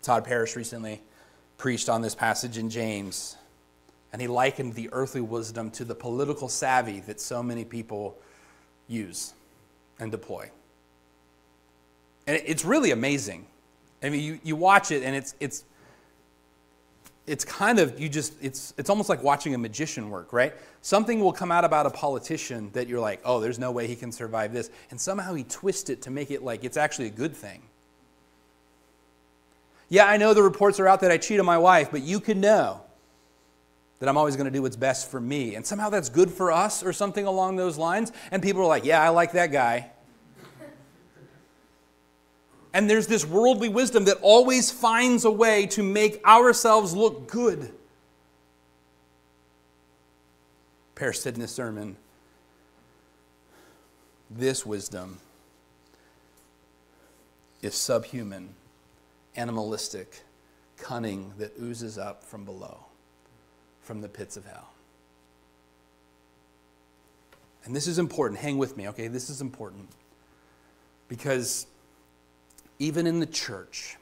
Todd 0.02 0.24
Parrish 0.24 0.56
recently 0.56 1.02
preached 1.56 1.88
on 1.88 2.02
this 2.02 2.14
passage 2.14 2.58
in 2.58 2.68
James 2.68 3.36
and 4.14 4.22
he 4.22 4.28
likened 4.28 4.74
the 4.74 4.88
earthly 4.92 5.20
wisdom 5.20 5.72
to 5.72 5.84
the 5.84 5.94
political 5.96 6.48
savvy 6.48 7.00
that 7.00 7.20
so 7.20 7.42
many 7.42 7.64
people 7.64 8.16
use 8.86 9.34
and 9.98 10.12
deploy. 10.12 10.48
And 12.28 12.40
it's 12.46 12.64
really 12.64 12.92
amazing. 12.92 13.44
I 14.04 14.10
mean, 14.10 14.22
you, 14.22 14.38
you 14.44 14.54
watch 14.54 14.92
it 14.92 15.02
and 15.02 15.16
it's, 15.16 15.34
it's, 15.40 15.64
it's 17.26 17.44
kind 17.44 17.80
of, 17.80 17.98
you 17.98 18.08
just, 18.08 18.34
it's, 18.40 18.72
it's 18.78 18.88
almost 18.88 19.08
like 19.08 19.20
watching 19.24 19.52
a 19.52 19.58
magician 19.58 20.08
work, 20.10 20.32
right? 20.32 20.52
Something 20.80 21.18
will 21.18 21.32
come 21.32 21.50
out 21.50 21.64
about 21.64 21.84
a 21.86 21.90
politician 21.90 22.70
that 22.72 22.86
you're 22.86 23.00
like, 23.00 23.20
oh, 23.24 23.40
there's 23.40 23.58
no 23.58 23.72
way 23.72 23.88
he 23.88 23.96
can 23.96 24.12
survive 24.12 24.52
this. 24.52 24.70
And 24.90 25.00
somehow 25.00 25.34
he 25.34 25.42
twists 25.42 25.90
it 25.90 26.02
to 26.02 26.12
make 26.12 26.30
it 26.30 26.44
like 26.44 26.62
it's 26.62 26.76
actually 26.76 27.08
a 27.08 27.10
good 27.10 27.34
thing. 27.34 27.62
Yeah, 29.88 30.06
I 30.06 30.18
know 30.18 30.34
the 30.34 30.42
reports 30.44 30.78
are 30.78 30.86
out 30.86 31.00
that 31.00 31.10
I 31.10 31.16
cheat 31.16 31.40
on 31.40 31.46
my 31.46 31.58
wife, 31.58 31.90
but 31.90 32.02
you 32.02 32.20
can 32.20 32.40
know 32.40 32.83
that 34.04 34.10
I'm 34.10 34.18
always 34.18 34.36
going 34.36 34.44
to 34.44 34.50
do 34.50 34.60
what's 34.60 34.76
best 34.76 35.10
for 35.10 35.18
me. 35.18 35.54
And 35.54 35.66
somehow 35.66 35.88
that's 35.88 36.10
good 36.10 36.30
for 36.30 36.52
us 36.52 36.82
or 36.82 36.92
something 36.92 37.24
along 37.24 37.56
those 37.56 37.78
lines. 37.78 38.12
And 38.30 38.42
people 38.42 38.60
are 38.60 38.66
like, 38.66 38.84
yeah, 38.84 39.02
I 39.02 39.08
like 39.08 39.32
that 39.32 39.50
guy. 39.50 39.90
and 42.74 42.90
there's 42.90 43.06
this 43.06 43.24
worldly 43.24 43.70
wisdom 43.70 44.04
that 44.04 44.18
always 44.20 44.70
finds 44.70 45.24
a 45.24 45.30
way 45.30 45.64
to 45.68 45.82
make 45.82 46.22
ourselves 46.26 46.94
look 46.94 47.28
good. 47.28 47.72
Parrish 50.96 51.20
said 51.20 51.36
in 51.36 51.40
his 51.40 51.50
sermon, 51.50 51.96
this 54.30 54.66
wisdom 54.66 55.18
is 57.62 57.74
subhuman, 57.74 58.50
animalistic, 59.34 60.24
cunning 60.76 61.32
that 61.38 61.52
oozes 61.58 61.96
up 61.96 62.22
from 62.22 62.44
below 62.44 62.84
from 63.84 64.00
the 64.00 64.08
pits 64.08 64.36
of 64.36 64.44
hell. 64.46 64.70
And 67.64 67.76
this 67.76 67.86
is 67.86 67.98
important. 67.98 68.40
Hang 68.40 68.58
with 68.58 68.76
me, 68.76 68.88
okay? 68.88 69.08
This 69.08 69.30
is 69.30 69.40
important. 69.40 69.88
Because 71.08 71.66
even 72.78 73.06
in 73.06 73.20
the 73.20 73.26
church, 73.26 73.96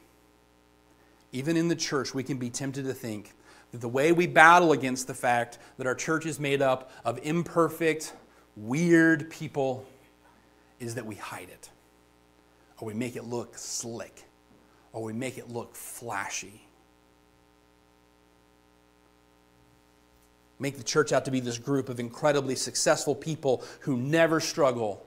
even 1.31 1.57
in 1.57 1.67
the 1.67 1.75
church, 1.75 2.13
we 2.13 2.23
can 2.23 2.37
be 2.37 2.49
tempted 2.49 2.85
to 2.85 2.93
think 2.93 3.33
that 3.71 3.81
the 3.81 3.87
way 3.87 4.11
we 4.11 4.27
battle 4.27 4.71
against 4.71 5.07
the 5.07 5.13
fact 5.13 5.59
that 5.77 5.87
our 5.87 5.95
church 5.95 6.25
is 6.25 6.39
made 6.39 6.61
up 6.61 6.91
of 7.03 7.19
imperfect, 7.23 8.13
weird 8.55 9.29
people 9.29 9.85
is 10.79 10.95
that 10.95 11.05
we 11.05 11.15
hide 11.15 11.49
it, 11.49 11.69
or 12.79 12.87
we 12.87 12.93
make 12.93 13.15
it 13.15 13.23
look 13.23 13.57
slick, 13.57 14.23
or 14.91 15.03
we 15.03 15.13
make 15.13 15.37
it 15.37 15.49
look 15.49 15.75
flashy. 15.75 16.61
Make 20.59 20.77
the 20.77 20.83
church 20.83 21.11
out 21.11 21.25
to 21.25 21.31
be 21.31 21.39
this 21.39 21.57
group 21.57 21.89
of 21.89 21.99
incredibly 21.99 22.55
successful 22.55 23.15
people 23.15 23.63
who 23.81 23.97
never 23.97 24.39
struggle. 24.39 25.05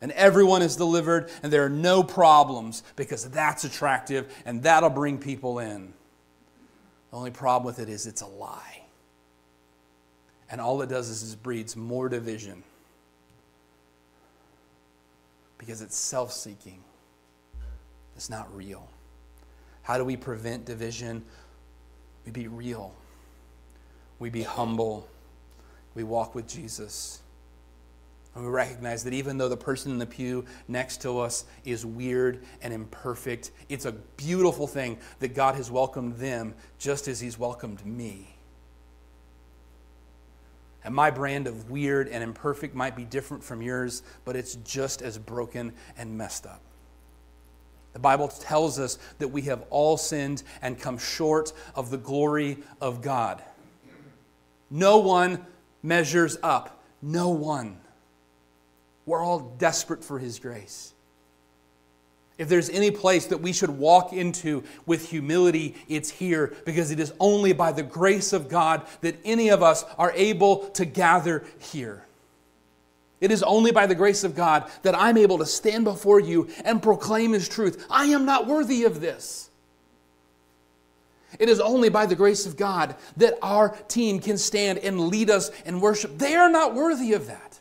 And 0.00 0.12
everyone 0.12 0.62
is 0.62 0.76
delivered, 0.76 1.30
and 1.42 1.52
there 1.52 1.64
are 1.64 1.70
no 1.70 2.02
problems 2.04 2.84
because 2.94 3.28
that's 3.30 3.64
attractive 3.64 4.32
and 4.44 4.62
that'll 4.62 4.90
bring 4.90 5.18
people 5.18 5.58
in. 5.58 5.92
The 7.10 7.16
only 7.16 7.30
problem 7.30 7.66
with 7.66 7.78
it 7.78 7.88
is 7.88 8.06
it's 8.06 8.22
a 8.22 8.26
lie. 8.26 8.82
And 10.50 10.60
all 10.60 10.80
it 10.82 10.88
does 10.88 11.08
is 11.08 11.32
it 11.32 11.42
breeds 11.42 11.76
more 11.76 12.08
division 12.08 12.62
because 15.58 15.82
it's 15.82 15.96
self 15.96 16.32
seeking, 16.32 16.82
it's 18.16 18.30
not 18.30 18.54
real. 18.54 18.88
How 19.82 19.98
do 19.98 20.04
we 20.04 20.16
prevent 20.16 20.64
division? 20.64 21.24
We 22.24 22.32
be 22.32 22.46
real, 22.46 22.94
we 24.18 24.30
be 24.30 24.42
humble, 24.42 25.08
we 25.94 26.04
walk 26.04 26.34
with 26.34 26.48
Jesus. 26.48 27.20
And 28.34 28.44
we 28.44 28.52
recognize 28.52 29.02
that 29.02 29.14
even 29.14 29.36
though 29.36 29.48
the 29.48 29.56
person 29.56 29.90
in 29.90 29.98
the 29.98 30.06
pew 30.06 30.44
next 30.68 31.02
to 31.02 31.18
us 31.18 31.44
is 31.64 31.84
weird 31.84 32.44
and 32.62 32.72
imperfect, 32.72 33.50
it's 33.68 33.84
a 33.84 33.92
beautiful 34.16 34.68
thing 34.68 34.98
that 35.18 35.34
God 35.34 35.56
has 35.56 35.72
welcomed 35.72 36.18
them 36.18 36.54
just 36.78 37.08
as 37.08 37.18
He's 37.18 37.36
welcomed 37.36 37.84
me. 37.84 38.36
And 40.84 40.94
my 40.94 41.10
brand 41.10 41.48
of 41.48 41.68
weird 41.68 42.08
and 42.08 42.22
imperfect 42.22 42.74
might 42.74 42.94
be 42.94 43.04
different 43.04 43.42
from 43.42 43.60
yours, 43.60 44.02
but 44.24 44.36
it's 44.36 44.54
just 44.56 45.02
as 45.02 45.18
broken 45.18 45.72
and 45.96 46.16
messed 46.16 46.46
up. 46.46 46.60
The 47.94 47.98
Bible 47.98 48.28
tells 48.28 48.78
us 48.78 48.98
that 49.18 49.28
we 49.28 49.42
have 49.42 49.64
all 49.70 49.96
sinned 49.96 50.44
and 50.62 50.78
come 50.78 50.98
short 50.98 51.52
of 51.74 51.90
the 51.90 51.98
glory 51.98 52.58
of 52.80 53.02
God. 53.02 53.42
No 54.70 54.98
one 54.98 55.44
measures 55.82 56.36
up. 56.42 56.82
No 57.00 57.30
one. 57.30 57.78
We're 59.06 59.22
all 59.22 59.54
desperate 59.58 60.04
for 60.04 60.18
His 60.18 60.38
grace. 60.38 60.92
If 62.36 62.48
there's 62.48 62.70
any 62.70 62.92
place 62.92 63.26
that 63.26 63.40
we 63.40 63.52
should 63.52 63.70
walk 63.70 64.12
into 64.12 64.62
with 64.86 65.10
humility, 65.10 65.74
it's 65.88 66.08
here 66.08 66.54
because 66.64 66.92
it 66.92 67.00
is 67.00 67.12
only 67.18 67.52
by 67.52 67.72
the 67.72 67.82
grace 67.82 68.32
of 68.32 68.48
God 68.48 68.86
that 69.00 69.16
any 69.24 69.48
of 69.48 69.62
us 69.62 69.84
are 69.98 70.12
able 70.12 70.68
to 70.70 70.84
gather 70.84 71.44
here. 71.58 72.04
It 73.20 73.32
is 73.32 73.42
only 73.42 73.72
by 73.72 73.86
the 73.86 73.96
grace 73.96 74.22
of 74.22 74.36
God 74.36 74.70
that 74.82 74.94
I'm 74.96 75.16
able 75.16 75.38
to 75.38 75.46
stand 75.46 75.82
before 75.82 76.20
you 76.20 76.48
and 76.64 76.80
proclaim 76.80 77.32
His 77.32 77.48
truth. 77.48 77.84
I 77.90 78.06
am 78.06 78.24
not 78.24 78.46
worthy 78.46 78.84
of 78.84 79.00
this. 79.00 79.47
It 81.38 81.48
is 81.48 81.60
only 81.60 81.88
by 81.88 82.06
the 82.06 82.14
grace 82.14 82.46
of 82.46 82.56
God 82.56 82.96
that 83.16 83.38
our 83.42 83.70
team 83.88 84.18
can 84.20 84.38
stand 84.38 84.78
and 84.78 85.08
lead 85.08 85.30
us 85.30 85.50
in 85.64 85.80
worship. 85.80 86.18
They 86.18 86.34
are 86.34 86.48
not 86.48 86.74
worthy 86.74 87.12
of 87.12 87.26
that. 87.26 87.60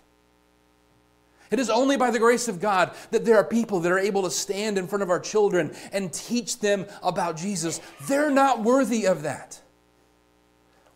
It 1.49 1.59
is 1.59 1.69
only 1.69 1.95
by 1.97 2.11
the 2.11 2.19
grace 2.19 2.47
of 2.47 2.59
God 2.59 2.91
that 3.11 3.23
there 3.23 3.37
are 3.37 3.43
people 3.43 3.79
that 3.81 3.91
are 3.91 3.99
able 3.99 4.23
to 4.23 4.31
stand 4.31 4.77
in 4.77 4.87
front 4.87 5.03
of 5.03 5.09
our 5.09 5.19
children 5.19 5.73
and 5.91 6.11
teach 6.11 6.59
them 6.59 6.85
about 7.01 7.37
Jesus. 7.37 7.79
They're 8.07 8.31
not 8.31 8.63
worthy 8.63 9.05
of 9.05 9.23
that. 9.23 9.61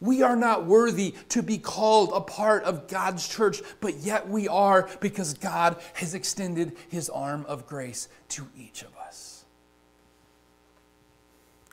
We 0.01 0.23
are 0.23 0.35
not 0.35 0.65
worthy 0.65 1.13
to 1.29 1.43
be 1.43 1.59
called 1.59 2.11
a 2.13 2.21
part 2.21 2.63
of 2.63 2.87
God's 2.87 3.27
church, 3.27 3.61
but 3.79 3.97
yet 3.97 4.27
we 4.27 4.47
are 4.47 4.89
because 4.99 5.35
God 5.35 5.77
has 5.93 6.15
extended 6.15 6.75
his 6.89 7.07
arm 7.07 7.45
of 7.47 7.67
grace 7.67 8.07
to 8.29 8.47
each 8.57 8.81
of 8.81 8.89
us. 8.97 9.00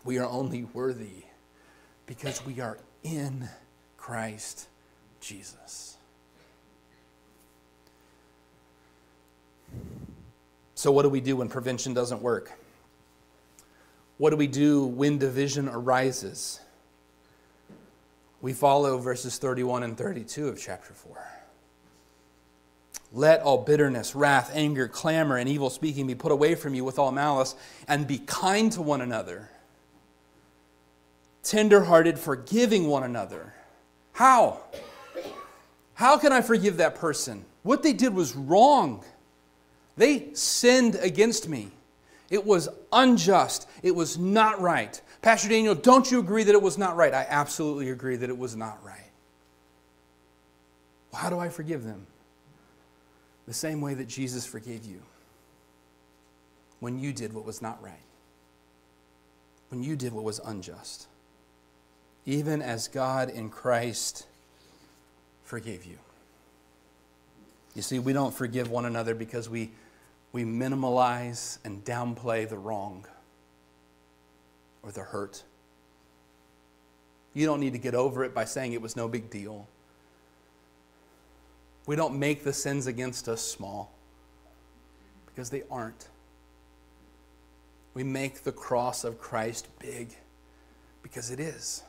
We 0.09 0.17
are 0.17 0.27
only 0.27 0.65
worthy 0.65 1.25
because 2.07 2.43
we 2.47 2.63
are 2.63 2.79
in 3.03 3.47
Christ 3.99 4.67
Jesus. 5.21 5.99
So, 10.75 10.91
what 10.91 11.03
do 11.03 11.11
we 11.11 11.21
do 11.21 11.37
when 11.37 11.51
prevention 11.51 11.93
doesn't 11.93 12.23
work? 12.23 12.53
What 14.17 14.31
do 14.31 14.37
we 14.37 14.47
do 14.47 14.87
when 14.87 15.19
division 15.19 15.69
arises? 15.69 16.59
We 18.41 18.55
follow 18.55 18.97
verses 18.97 19.37
31 19.37 19.83
and 19.83 19.95
32 19.95 20.49
of 20.49 20.59
chapter 20.59 20.95
4. 20.95 21.19
Let 23.13 23.43
all 23.43 23.59
bitterness, 23.59 24.15
wrath, 24.15 24.53
anger, 24.55 24.89
clamor, 24.89 25.37
and 25.37 25.51
evil 25.51 25.69
speaking 25.69 26.07
be 26.07 26.15
put 26.15 26.33
away 26.33 26.55
from 26.55 26.75
you 26.75 26.83
with 26.83 26.99
all 26.99 27.13
malice, 27.13 27.55
and 27.87 28.07
be 28.07 28.21
kind 28.21 28.73
to 28.73 28.81
one 28.81 29.03
another, 29.03 29.51
tenderhearted, 31.43 32.19
forgiving 32.19 32.87
one 32.87 33.03
another. 33.03 33.55
How? 34.13 34.61
How 35.95 36.19
can 36.19 36.33
I 36.33 36.41
forgive 36.41 36.77
that 36.79 36.95
person? 36.95 37.45
What 37.63 37.83
they 37.83 37.93
did 37.93 38.15
was 38.15 38.37
wrong. 38.37 39.05
They 39.97 40.33
sinned 40.35 40.95
against 40.97 41.49
me. 41.49 41.71
It 42.31 42.45
was 42.45 42.69
unjust. 42.93 43.69
It 43.83 43.95
was 43.95 44.19
not 44.19 44.61
right. 44.61 45.01
Pastor 45.23 45.49
Daniel, 45.49 45.75
don't 45.75 46.11
you 46.11 46.21
agree 46.21 46.45
that 46.45 46.55
it 46.55 46.63
was 46.63 46.79
not 46.79 46.97
right? 46.97 47.13
I 47.13 47.27
absolutely 47.29 47.91
agree 47.91 48.17
that 48.17 48.31
it 48.31 48.39
was 48.39 48.55
not 48.55 48.79
right. 48.85 49.11
Well, 51.11 51.23
how 51.23 51.31
do 51.31 51.39
I 51.39 51.49
forgive 51.49 51.85
them? 51.85 52.07
The 53.47 53.55
same 53.55 53.81
way 53.81 53.95
that 53.95 54.09
Jesus 54.09 54.45
forgave 54.45 54.85
you 54.85 55.01
when 56.81 56.99
you 56.99 57.13
did 57.13 57.33
what 57.33 57.45
was 57.45 57.61
not 57.61 57.83
right, 57.83 57.95
when 59.71 59.83
you 59.83 59.97
did 59.97 60.13
what 60.13 60.23
was 60.23 60.39
unjust, 60.45 61.09
even 62.29 62.61
as 62.61 62.89
God 62.89 63.31
in 63.31 63.49
Christ 63.49 64.27
forgave 65.45 65.87
you. 65.87 65.97
You 67.75 67.81
see, 67.81 67.99
we 67.99 68.13
don't 68.13 68.35
forgive 68.35 68.71
one 68.71 68.85
another 68.85 69.15
because 69.15 69.49
we 69.49 69.71
we 70.31 70.45
minimalize 70.45 71.57
and 71.65 71.83
downplay 71.87 72.47
the 72.47 72.59
wrong 72.59 73.07
or 74.83 74.93
the 74.93 75.01
hurt. 75.01 75.43
You 77.33 77.47
don't 77.47 77.61
need 77.61 77.73
to 77.73 77.79
get 77.79 77.95
over 77.95 78.25
it 78.25 78.35
by 78.35 78.45
saying 78.45 78.75
it 78.75 78.83
was 78.83 78.95
no 78.95 79.09
big 79.09 79.31
deal. 79.31 79.67
We 81.87 81.97
don't 81.97 82.19
make 82.19 82.45
the 82.45 82.53
sins 82.53 82.87
against 82.87 83.27
us 83.27 83.41
small 83.41 83.91
because 85.25 85.49
they 85.49 85.63
aren't. 85.71 86.09
We 87.95 88.05
make 88.05 88.45
the 88.45 88.53
cross 88.53 89.05
of 89.05 89.19
Christ 89.19 89.67
big 89.79 90.11
because 91.03 91.31
it 91.31 91.41
is. 91.41 91.85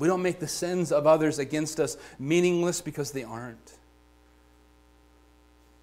We 0.00 0.08
don't 0.08 0.22
make 0.22 0.40
the 0.40 0.48
sins 0.48 0.92
of 0.92 1.06
others 1.06 1.38
against 1.38 1.78
us 1.78 1.98
meaningless 2.18 2.80
because 2.80 3.12
they 3.12 3.22
aren't. 3.22 3.74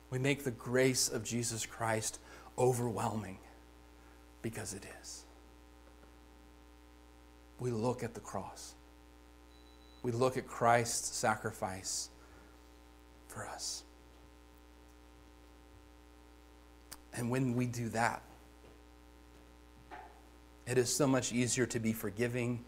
We 0.09 0.17
make 0.17 0.43
the 0.43 0.49
grace 0.49 1.07
of 1.07 1.23
Jesus 1.23 1.67
Christ 1.67 2.17
overwhelming 2.57 3.37
because 4.41 4.73
it 4.73 4.83
is. 5.01 5.23
We 7.59 7.69
look 7.69 8.03
at 8.03 8.15
the 8.15 8.19
cross. 8.19 8.73
We 10.01 10.11
look 10.11 10.35
at 10.35 10.47
Christ's 10.47 11.15
sacrifice 11.15 12.09
for 13.27 13.47
us. 13.47 13.83
And 17.13 17.29
when 17.29 17.55
we 17.55 17.67
do 17.67 17.89
that, 17.89 18.23
it 20.65 20.79
is 20.79 20.91
so 20.91 21.05
much 21.05 21.31
easier 21.31 21.67
to 21.67 21.79
be 21.79 21.93
forgiving 21.93 22.65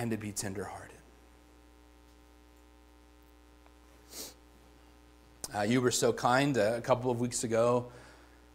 and 0.00 0.10
to 0.10 0.16
be 0.16 0.32
tenderhearted. 0.32 0.96
Uh, 5.54 5.60
you 5.60 5.82
were 5.82 5.90
so 5.90 6.10
kind 6.10 6.56
uh, 6.56 6.72
a 6.76 6.80
couple 6.80 7.10
of 7.10 7.20
weeks 7.20 7.44
ago 7.44 7.84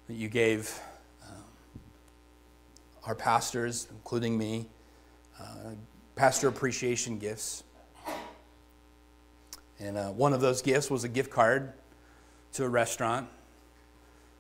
that 0.08 0.16
you 0.16 0.28
gave 0.28 0.80
um, 1.24 1.44
our 3.06 3.14
pastors, 3.14 3.88
including 3.92 4.36
me, 4.36 4.66
uh, 5.40 5.76
pastor 6.16 6.48
appreciation 6.48 7.20
gifts. 7.20 7.64
And 9.80 9.98
uh, 9.98 10.08
one 10.08 10.34
of 10.34 10.42
those 10.42 10.64
gifts 10.64 10.90
was 10.90 11.04
a 11.04 11.10
gift 11.10 11.30
card 11.30 11.74
to 12.54 12.64
a 12.64 12.70
restaurant. 12.70 13.28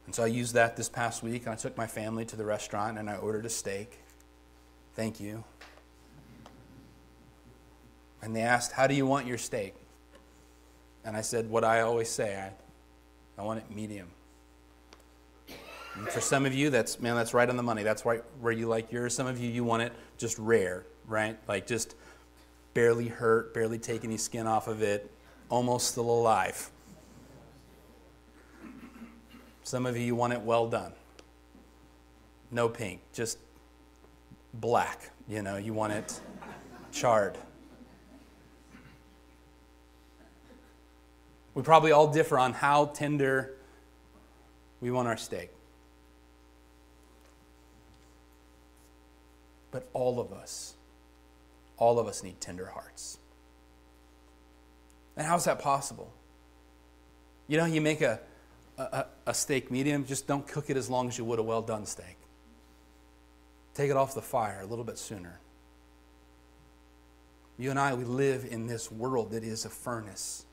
And 0.08 0.16
so 0.16 0.24
I 0.24 0.28
used 0.28 0.56
that 0.56 0.76
this 0.76 0.90
past 0.90 1.22
week, 1.22 1.44
and 1.44 1.54
I 1.54 1.56
took 1.56 1.78
my 1.78 1.86
family 1.86 2.26
to 2.26 2.36
the 2.36 2.46
restaurant 2.46 2.98
and 2.98 3.12
I 3.12 3.18
ordered 3.18 3.46
a 3.46 3.50
steak. 3.50 4.00
Thank 4.96 5.20
you. 5.20 5.44
And 8.26 8.36
they 8.36 8.42
asked, 8.42 8.72
How 8.72 8.88
do 8.88 8.96
you 8.96 9.06
want 9.06 9.28
your 9.28 9.38
steak? 9.38 9.76
And 11.06 11.16
I 11.16 11.22
said 11.22 11.48
what 11.48 11.64
I 11.64 11.82
always 11.82 12.10
say 12.10 12.36
I, 12.36 13.40
I 13.40 13.46
want 13.46 13.60
it 13.60 13.66
medium. 13.74 14.08
And 15.94 16.10
for 16.10 16.20
some 16.22 16.48
of 16.48 16.54
you, 16.54 16.72
that's, 16.72 17.00
man, 17.00 17.16
that's 17.16 17.36
right 17.36 17.48
on 17.48 17.56
the 17.56 17.64
money. 17.64 17.84
That's 17.84 18.04
where 18.04 18.52
you 18.52 18.68
like 18.68 18.92
yours. 18.92 19.16
Some 19.16 19.28
of 19.28 19.40
you, 19.40 19.48
you 19.48 19.64
want 19.64 19.84
it 19.84 19.94
just 20.18 20.40
rare, 20.40 20.88
right? 21.06 21.38
Like 21.48 21.68
just 21.68 21.94
barely 22.74 23.08
hurt, 23.08 23.54
barely 23.54 23.78
take 23.78 24.04
any 24.04 24.18
skin 24.18 24.48
off 24.48 24.68
of 24.68 24.82
it, 24.82 25.10
almost 25.50 25.92
still 25.92 26.10
alive. 26.10 26.72
Some 29.62 29.86
of 29.86 29.96
you, 29.96 30.04
you 30.04 30.16
want 30.16 30.34
it 30.34 30.42
well 30.42 30.68
done. 30.68 30.94
No 32.50 32.70
pink, 32.70 33.02
just 33.14 33.38
black. 34.56 35.12
You 35.30 35.44
know, 35.44 35.58
you 35.58 35.74
want 35.74 35.94
it 35.94 36.20
charred. 36.92 37.38
We 41.56 41.64
probably 41.64 41.92
all 41.92 42.12
differ 42.12 42.38
on 42.38 42.54
how 42.54 42.86
tender 42.86 43.56
we 44.82 44.92
want 44.92 45.08
our 45.08 45.18
steak. 45.18 45.50
But 49.72 49.90
all 49.94 50.20
of 50.20 50.32
us 50.32 50.76
all 51.78 52.00
of 52.00 52.08
us 52.08 52.24
need 52.24 52.40
tender 52.40 52.68
hearts. 52.68 53.18
And 55.18 55.26
how's 55.26 55.46
that 55.46 55.60
possible? 55.60 56.12
You 57.48 57.58
know, 57.58 57.66
you 57.66 57.82
make 57.82 58.02
a, 58.02 58.20
a, 58.78 59.06
a 59.28 59.34
steak 59.34 59.72
medium, 59.72 60.06
just 60.06 60.28
don't 60.28 60.48
cook 60.48 60.70
it 60.70 60.78
as 60.78 60.90
long 60.90 61.08
as 61.08 61.18
you 61.18 61.26
would 61.26 61.40
a 61.40 61.44
well 61.44 61.62
done 61.62 61.86
steak. 61.86 62.18
Take 63.74 63.92
it 63.92 63.98
off 63.98 64.16
the 64.16 64.22
fire 64.22 64.62
a 64.62 64.66
little 64.66 64.86
bit 64.86 64.98
sooner. 64.98 65.40
You 67.58 67.70
and 67.70 67.80
I, 67.80 67.94
we 67.94 68.04
live 68.04 68.46
in 68.50 68.68
this 68.68 68.92
world 68.92 69.32
that 69.32 69.44
is 69.44 69.64
a 69.66 69.70
furnace, 69.70 70.46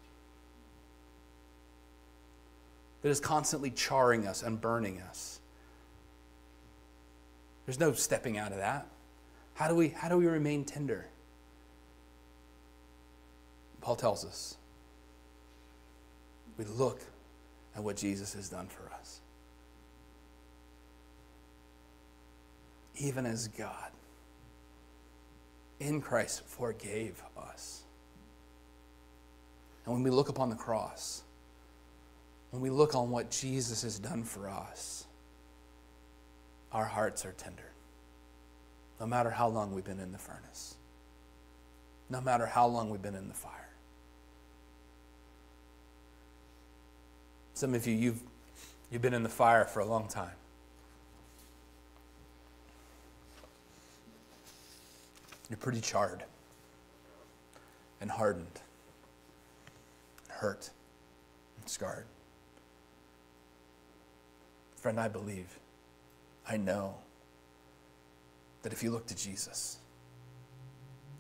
that 3.03 3.09
is 3.09 3.21
constantly 3.21 3.71
charring 3.71 4.27
us 4.27 4.43
and 4.43 4.61
burning 4.61 5.01
us. 5.01 5.41
There's 7.67 7.81
no 7.81 7.93
stepping 7.93 8.39
out 8.39 8.53
of 8.53 8.59
that. 8.59 8.87
How 9.55 9.69
do 9.69 9.75
we, 9.75 9.89
how 9.89 10.09
do 10.09 10.17
we 10.17 10.27
remain 10.27 10.65
tender? 10.65 11.07
Paul 13.81 13.97
tells 13.97 14.25
us 14.25 14.57
we 16.57 16.65
look 16.65 17.01
at 17.75 17.83
what 17.83 17.97
Jesus 17.97 18.35
has 18.35 18.49
done 18.49 18.69
for 18.69 18.93
us. 18.95 19.21
Even 22.97 23.27
as 23.27 23.49
God 23.49 23.91
in 25.81 26.01
Christ 26.01 26.43
forgave 26.47 27.23
us. 27.37 27.83
And 29.85 29.95
when 29.95 30.05
we 30.05 30.11
look 30.11 30.29
upon 30.29 30.51
the 30.51 30.57
cross, 30.57 31.23
when 32.53 32.61
we 32.61 32.71
look 32.71 32.95
on 32.95 33.11
what 33.11 33.31
Jesus 33.31 33.83
has 33.83 33.99
done 33.99 34.23
for 34.23 34.49
us, 34.49 35.07
our 36.71 36.85
hearts 36.85 37.25
are 37.25 37.33
tender. 37.33 37.73
No 39.01 39.07
matter 39.07 39.31
how 39.31 39.49
long 39.49 39.75
we've 39.75 39.85
been 39.85 39.99
in 39.99 40.13
the 40.13 40.19
furnace, 40.19 40.77
no 42.11 42.21
matter 42.21 42.45
how 42.45 42.67
long 42.67 42.91
we've 42.91 43.03
been 43.03 43.15
in 43.15 43.27
the 43.27 43.35
fire. 43.35 43.71
Some 47.55 47.75
of 47.75 47.87
you, 47.87 47.95
you've, 47.95 48.21
you've 48.91 49.03
been 49.03 49.15
in 49.15 49.23
the 49.23 49.29
fire 49.31 49.65
for 49.65 49.81
a 49.81 49.87
long 49.87 50.07
time. 50.07 50.37
You're 55.49 55.57
pretty 55.57 55.81
charred 55.81 56.23
and 58.01 58.11
hardened, 58.11 58.61
and 60.25 60.33
hurt 60.33 60.69
and 61.59 61.69
scarred. 61.69 62.05
Friend, 64.83 64.99
I 64.99 65.07
believe, 65.07 65.61
I 66.49 66.57
know 66.57 66.97
that 68.63 68.73
if 68.73 68.83
you 68.83 68.91
look 68.91 69.07
to 69.07 69.15
Jesus, 69.15 69.79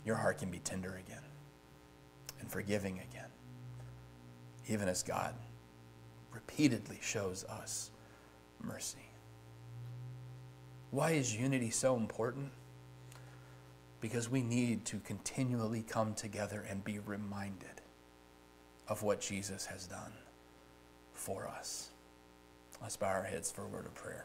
your 0.04 0.16
heart 0.16 0.38
can 0.38 0.50
be 0.50 0.58
tender 0.58 1.00
again 1.06 1.22
and 2.40 2.50
forgiving 2.50 2.98
again, 3.08 3.28
even 4.66 4.88
as 4.88 5.04
God 5.04 5.36
repeatedly 6.32 6.98
shows 7.00 7.44
us 7.44 7.92
mercy. 8.60 9.06
Why 10.90 11.12
is 11.12 11.32
unity 11.32 11.70
so 11.70 11.94
important? 11.94 12.50
Because 14.00 14.28
we 14.28 14.42
need 14.42 14.84
to 14.86 14.98
continually 14.98 15.84
come 15.88 16.14
together 16.14 16.66
and 16.68 16.82
be 16.82 16.98
reminded 16.98 17.80
of 18.88 19.04
what 19.04 19.20
Jesus 19.20 19.66
has 19.66 19.86
done 19.86 20.14
for 21.14 21.46
us. 21.46 21.91
Let's 22.82 22.96
bow 22.96 23.06
our 23.06 23.22
heads 23.22 23.50
for 23.52 23.62
a 23.62 23.68
word 23.68 23.86
of 23.86 23.94
prayer. 23.94 24.24